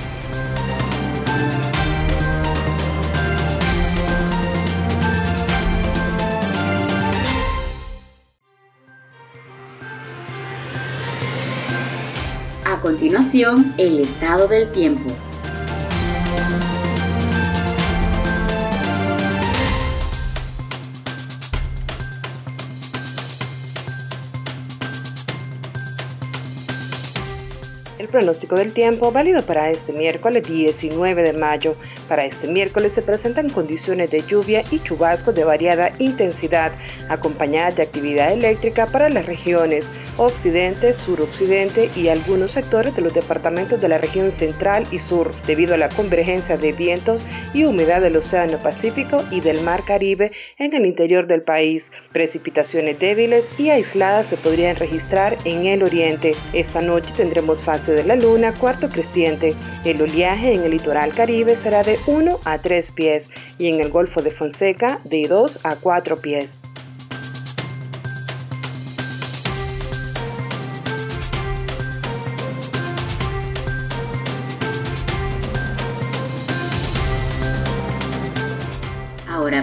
Continuación, 12.89 13.71
el 13.78 13.99
estado 13.99 14.47
del 14.47 14.71
tiempo. 14.71 15.12
El 27.99 28.08
pronóstico 28.08 28.56
del 28.56 28.73
tiempo 28.73 29.12
válido 29.12 29.43
para 29.43 29.69
este 29.69 29.93
miércoles 29.93 30.47
19 30.47 31.21
de 31.21 31.34
mayo. 31.34 31.75
Para 32.08 32.25
este 32.25 32.47
miércoles 32.47 32.93
se 32.95 33.04
presentan 33.04 33.49
condiciones 33.49 34.10
de 34.10 34.23
lluvia 34.25 34.63
y 34.71 34.80
chubascos 34.80 35.36
de 35.36 35.43
variada 35.43 35.91
intensidad, 35.99 36.71
acompañadas 37.08 37.75
de 37.75 37.84
actividad 37.84 38.34
eléctrica 38.34 38.88
para 38.88 39.12
las 39.12 39.28
regiones 39.28 39.86
occidente, 40.19 40.93
suroccidente 40.93 41.89
y 41.95 42.10
algunos 42.10 42.51
sectores 42.51 42.95
de 42.95 43.01
los 43.01 43.13
departamentos 43.13 43.82
de 43.82 43.88
la 43.88 43.97
región 43.97 44.32
central 44.32 44.86
y 44.91 44.99
sur, 44.99 45.32
debido 45.47 45.73
a 45.73 45.77
la 45.77 45.89
convergencia 45.89 46.58
de 46.58 46.71
vientos 46.73 47.25
y 47.53 47.63
humedad 47.63 48.01
del 48.01 48.17
Océano 48.17 48.58
Pacífico 48.58 49.17
y 49.32 49.41
del 49.41 49.62
Mar 49.62 49.84
Caribe 49.86 50.32
en 50.58 50.73
el 50.73 50.86
interior 50.86 51.27
del 51.27 51.41
país. 51.41 51.91
Precipitaciones 52.12 52.99
débiles 52.99 53.45
y 53.58 53.69
aisladas 53.69 54.27
se 54.27 54.38
podrían 54.38 54.75
registrar 54.75 55.38
en 55.45 55.65
el 55.65 55.84
oriente. 55.84 56.32
Esta 56.53 56.82
noche 56.82 57.12
tendremos 57.15 57.62
fase 57.62 57.93
de 57.93 58.03
la 58.03 58.15
luna, 58.15 58.53
cuarto 58.53 58.89
creciente. 58.89 59.55
El 59.86 60.01
oleaje 60.01 60.53
en 60.53 60.63
el 60.63 60.71
litoral 60.71 61.13
caribe 61.13 61.55
será 61.55 61.84
de 61.84 61.97
1 62.08 62.39
a 62.45 62.58
3 62.58 62.91
pies 62.91 63.29
y 63.58 63.69
en 63.69 63.79
el 63.79 63.89
Golfo 63.89 64.21
de 64.21 64.32
Fonseca 64.32 64.99
de 65.05 65.27
2 65.27 65.60
a 65.63 65.75
4 65.75 66.17
pies. 66.17 66.59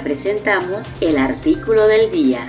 Presentamos 0.06 0.86
el 1.00 1.18
artículo 1.18 1.88
del 1.88 2.12
día. 2.12 2.46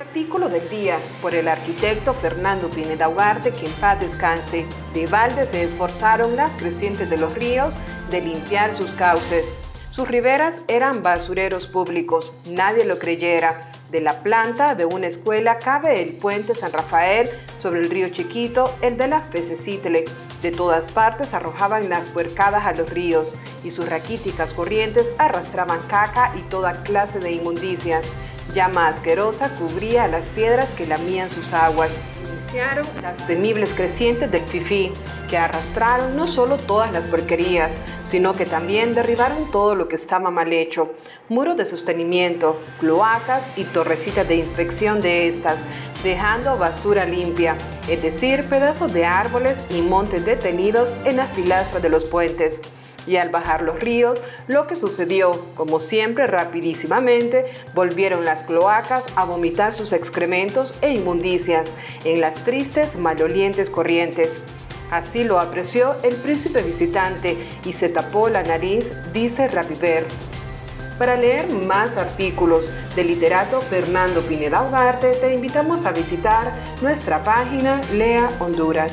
Artículo 0.00 0.48
del 0.48 0.66
día 0.70 0.98
por 1.20 1.34
el 1.34 1.48
arquitecto 1.48 2.14
Fernando 2.14 2.70
Pineda 2.70 3.10
Ugarte, 3.10 3.50
que 3.50 3.66
en 3.66 3.72
paz 3.72 4.00
descanse. 4.00 4.64
De 4.94 5.04
balde 5.04 5.46
se 5.52 5.64
esforzaron 5.64 6.34
las 6.34 6.50
crecientes 6.52 7.10
de 7.10 7.18
los 7.18 7.34
ríos 7.34 7.74
de 8.10 8.22
limpiar 8.22 8.74
sus 8.78 8.90
cauces. 8.92 9.44
Sus 9.90 10.08
riberas 10.08 10.54
eran 10.66 11.02
basureros 11.02 11.66
públicos, 11.66 12.32
nadie 12.46 12.86
lo 12.86 12.98
creyera 12.98 13.71
de 13.92 14.00
la 14.00 14.22
planta 14.22 14.74
de 14.74 14.86
una 14.86 15.06
escuela 15.06 15.58
cabe 15.58 16.02
el 16.02 16.14
puente 16.14 16.54
San 16.54 16.72
Rafael 16.72 17.28
sobre 17.60 17.80
el 17.80 17.90
río 17.90 18.08
Chiquito, 18.08 18.74
el 18.80 18.96
de 18.96 19.06
las 19.06 19.24
Pececítele. 19.24 20.06
De 20.40 20.50
todas 20.50 20.90
partes 20.92 21.32
arrojaban 21.34 21.90
las 21.90 22.06
puercadas 22.06 22.64
a 22.64 22.72
los 22.72 22.88
ríos 22.90 23.28
y 23.62 23.70
sus 23.70 23.86
raquíticas 23.86 24.50
corrientes 24.54 25.06
arrastraban 25.18 25.78
caca 25.88 26.34
y 26.36 26.40
toda 26.48 26.82
clase 26.84 27.20
de 27.20 27.32
inmundicias. 27.32 28.04
Llama 28.54 28.88
asquerosa 28.88 29.54
cubría 29.56 30.08
las 30.08 30.26
piedras 30.30 30.68
que 30.70 30.86
lamían 30.86 31.30
sus 31.30 31.52
aguas. 31.52 31.90
Iniciaron 32.24 32.86
las 33.02 33.18
temibles 33.26 33.68
crecientes 33.76 34.30
del 34.32 34.42
Fifí, 34.44 34.90
arrastraron 35.36 36.16
no 36.16 36.26
solo 36.26 36.56
todas 36.56 36.92
las 36.92 37.04
porquerías, 37.04 37.70
sino 38.10 38.34
que 38.34 38.44
también 38.44 38.94
derribaron 38.94 39.50
todo 39.50 39.74
lo 39.74 39.88
que 39.88 39.96
estaba 39.96 40.30
mal 40.30 40.52
hecho, 40.52 40.90
muros 41.28 41.56
de 41.56 41.64
sostenimiento, 41.64 42.60
cloacas 42.78 43.42
y 43.56 43.64
torrecitas 43.64 44.28
de 44.28 44.36
inspección 44.36 45.00
de 45.00 45.28
estas, 45.28 45.58
dejando 46.02 46.58
basura 46.58 47.06
limpia, 47.06 47.56
es 47.88 48.02
decir, 48.02 48.44
pedazos 48.48 48.92
de 48.92 49.06
árboles 49.06 49.56
y 49.70 49.80
montes 49.80 50.26
detenidos 50.26 50.88
en 51.04 51.16
las 51.16 51.30
pilastras 51.30 51.82
de 51.82 51.88
los 51.88 52.04
puentes. 52.04 52.54
Y 53.06 53.16
al 53.16 53.30
bajar 53.30 53.62
los 53.62 53.80
ríos, 53.80 54.20
lo 54.46 54.66
que 54.66 54.76
sucedió, 54.76 55.46
como 55.56 55.80
siempre 55.80 56.26
rapidísimamente, 56.26 57.46
volvieron 57.74 58.24
las 58.24 58.44
cloacas 58.44 59.04
a 59.16 59.24
vomitar 59.24 59.74
sus 59.74 59.92
excrementos 59.92 60.72
e 60.82 60.92
inmundicias 60.92 61.68
en 62.04 62.20
las 62.20 62.34
tristes, 62.44 62.94
malolientes 62.94 63.70
corrientes. 63.70 64.30
Así 64.92 65.24
lo 65.24 65.40
apreció 65.40 65.96
el 66.02 66.16
príncipe 66.16 66.60
visitante 66.60 67.48
y 67.64 67.72
se 67.72 67.88
tapó 67.88 68.28
la 68.28 68.42
nariz, 68.42 68.84
dice 69.14 69.48
Rapiver. 69.48 70.04
Para 70.98 71.16
leer 71.16 71.48
más 71.48 71.96
artículos 71.96 72.70
del 72.94 73.06
literato 73.06 73.62
Fernando 73.62 74.20
Pineda 74.20 74.62
Ugarte, 74.62 75.12
te 75.12 75.32
invitamos 75.32 75.86
a 75.86 75.92
visitar 75.92 76.52
nuestra 76.82 77.24
página 77.24 77.80
Lea 77.94 78.28
Honduras. 78.38 78.92